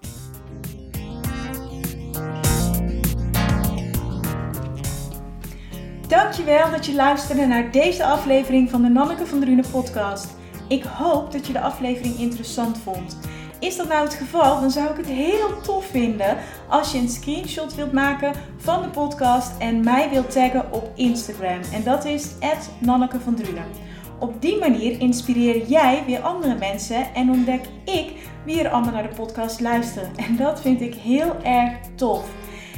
Dankjewel 6.07 6.71
dat 6.71 6.85
je 6.85 6.95
luisterde 6.95 7.45
naar 7.45 7.71
deze 7.71 8.05
aflevering 8.05 8.69
van 8.69 8.81
de 8.81 8.89
Nanneke 8.89 9.25
van 9.25 9.39
Drunen 9.39 9.69
podcast. 9.71 10.35
Ik 10.67 10.83
hoop 10.83 11.31
dat 11.31 11.47
je 11.47 11.53
de 11.53 11.61
aflevering 11.61 12.17
interessant 12.17 12.77
vond. 12.77 13.17
Is 13.59 13.75
dat 13.75 13.87
nou 13.87 14.03
het 14.03 14.13
geval, 14.13 14.59
dan 14.59 14.71
zou 14.71 14.89
ik 14.89 14.97
het 14.97 15.05
heel 15.05 15.61
tof 15.61 15.85
vinden 15.85 16.37
als 16.69 16.91
je 16.91 16.97
een 16.97 17.09
screenshot 17.09 17.75
wilt 17.75 17.91
maken 17.91 18.33
van 18.57 18.81
de 18.81 18.89
podcast 18.89 19.57
en 19.57 19.83
mij 19.83 20.09
wilt 20.09 20.31
taggen 20.31 20.71
op 20.73 20.91
Instagram. 20.95 21.61
En 21.73 21.83
dat 21.83 22.05
is 22.05 22.31
Nanneke 22.79 23.19
van 23.19 23.35
Drunen. 23.35 23.84
Op 24.19 24.41
die 24.41 24.59
manier 24.59 24.99
inspireer 24.99 25.67
jij 25.67 26.03
weer 26.05 26.19
andere 26.19 26.55
mensen 26.55 27.13
en 27.13 27.29
ontdek 27.29 27.61
ik 27.85 28.11
wie 28.45 28.59
er 28.59 28.69
allemaal 28.69 28.93
naar 28.93 29.09
de 29.09 29.15
podcast 29.15 29.59
luisteren. 29.59 30.11
En 30.15 30.35
dat 30.35 30.61
vind 30.61 30.81
ik 30.81 30.95
heel 30.95 31.35
erg 31.43 31.73
tof. 31.95 32.29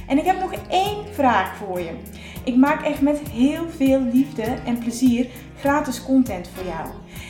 En 0.08 0.18
ik 0.18 0.26
heb 0.26 0.40
nog 0.40 0.52
één 0.70 1.06
vraag 1.12 1.56
voor 1.56 1.80
je. 1.80 1.92
Ik 2.44 2.56
maak 2.56 2.86
echt 2.86 3.02
met 3.02 3.20
heel 3.20 3.70
veel 3.70 4.02
liefde 4.14 4.44
en 4.66 4.78
plezier 4.78 5.28
gratis 5.60 6.04
content 6.04 6.50
voor 6.54 6.66
jou. 6.66 6.88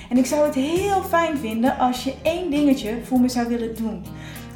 En 0.09 0.17
ik 0.17 0.25
zou 0.25 0.45
het 0.45 0.55
heel 0.55 1.01
fijn 1.01 1.37
vinden 1.37 1.77
als 1.77 2.03
je 2.03 2.13
één 2.21 2.49
dingetje 2.49 3.03
voor 3.03 3.19
me 3.19 3.29
zou 3.29 3.47
willen 3.47 3.75
doen. 3.75 4.05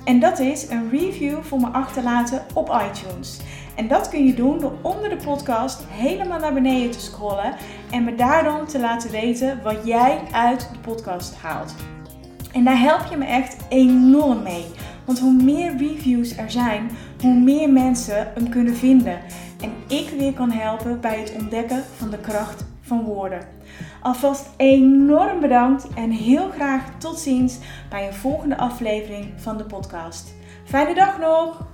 En 0.04 0.20
dat 0.20 0.40
is 0.40 0.70
een 0.70 0.90
review 0.90 1.42
voor 1.42 1.60
me 1.60 1.68
achterlaten 1.68 2.46
op 2.54 2.82
iTunes. 2.90 3.40
En 3.82 3.88
dat 3.88 4.10
kun 4.10 4.26
je 4.26 4.34
doen 4.34 4.60
door 4.60 4.74
onder 4.82 5.10
de 5.10 5.16
podcast 5.16 5.84
helemaal 5.90 6.40
naar 6.40 6.54
beneden 6.54 6.92
te 6.92 7.00
scrollen 7.00 7.56
en 7.92 8.04
me 8.04 8.16
daar 8.16 8.44
dan 8.44 8.66
te 8.66 8.80
laten 8.80 9.12
weten 9.12 9.64
wat 9.64 9.78
jij 9.86 10.20
uit 10.32 10.70
de 10.72 10.80
podcast 10.80 11.36
haalt. 11.36 11.76
En 12.54 12.64
daar 12.64 12.80
help 12.80 13.06
je 13.10 13.18
me 13.18 13.26
echt 13.26 13.58
enorm 13.70 14.44
mee. 14.44 14.66
Want 15.06 15.20
hoe 15.20 15.34
meer 15.34 15.78
reviews 15.78 16.38
er 16.38 16.52
zijn, 16.52 16.90
hoe 17.22 17.34
meer 17.34 17.70
mensen 17.70 18.32
hem 18.34 18.50
kunnen 18.50 18.76
vinden. 18.76 19.20
En 19.62 19.72
ik 19.88 20.10
weer 20.18 20.34
kan 20.34 20.52
helpen 20.52 21.00
bij 21.00 21.20
het 21.20 21.34
ontdekken 21.40 21.84
van 21.98 22.10
de 22.10 22.20
kracht 22.20 22.66
van 22.82 23.04
woorden. 23.04 23.48
Alvast 24.02 24.50
enorm 24.58 25.40
bedankt 25.40 25.88
en 25.94 26.12
heel 26.12 26.50
graag 26.50 26.82
tot 26.98 27.20
ziens 27.20 27.58
bij 27.90 28.08
een 28.08 28.14
volgende 28.14 28.58
aflevering 28.58 29.26
van 29.36 29.58
de 29.58 29.66
podcast. 29.66 30.34
Fijne 30.64 30.94
dag 30.94 31.20
nog! 31.20 31.70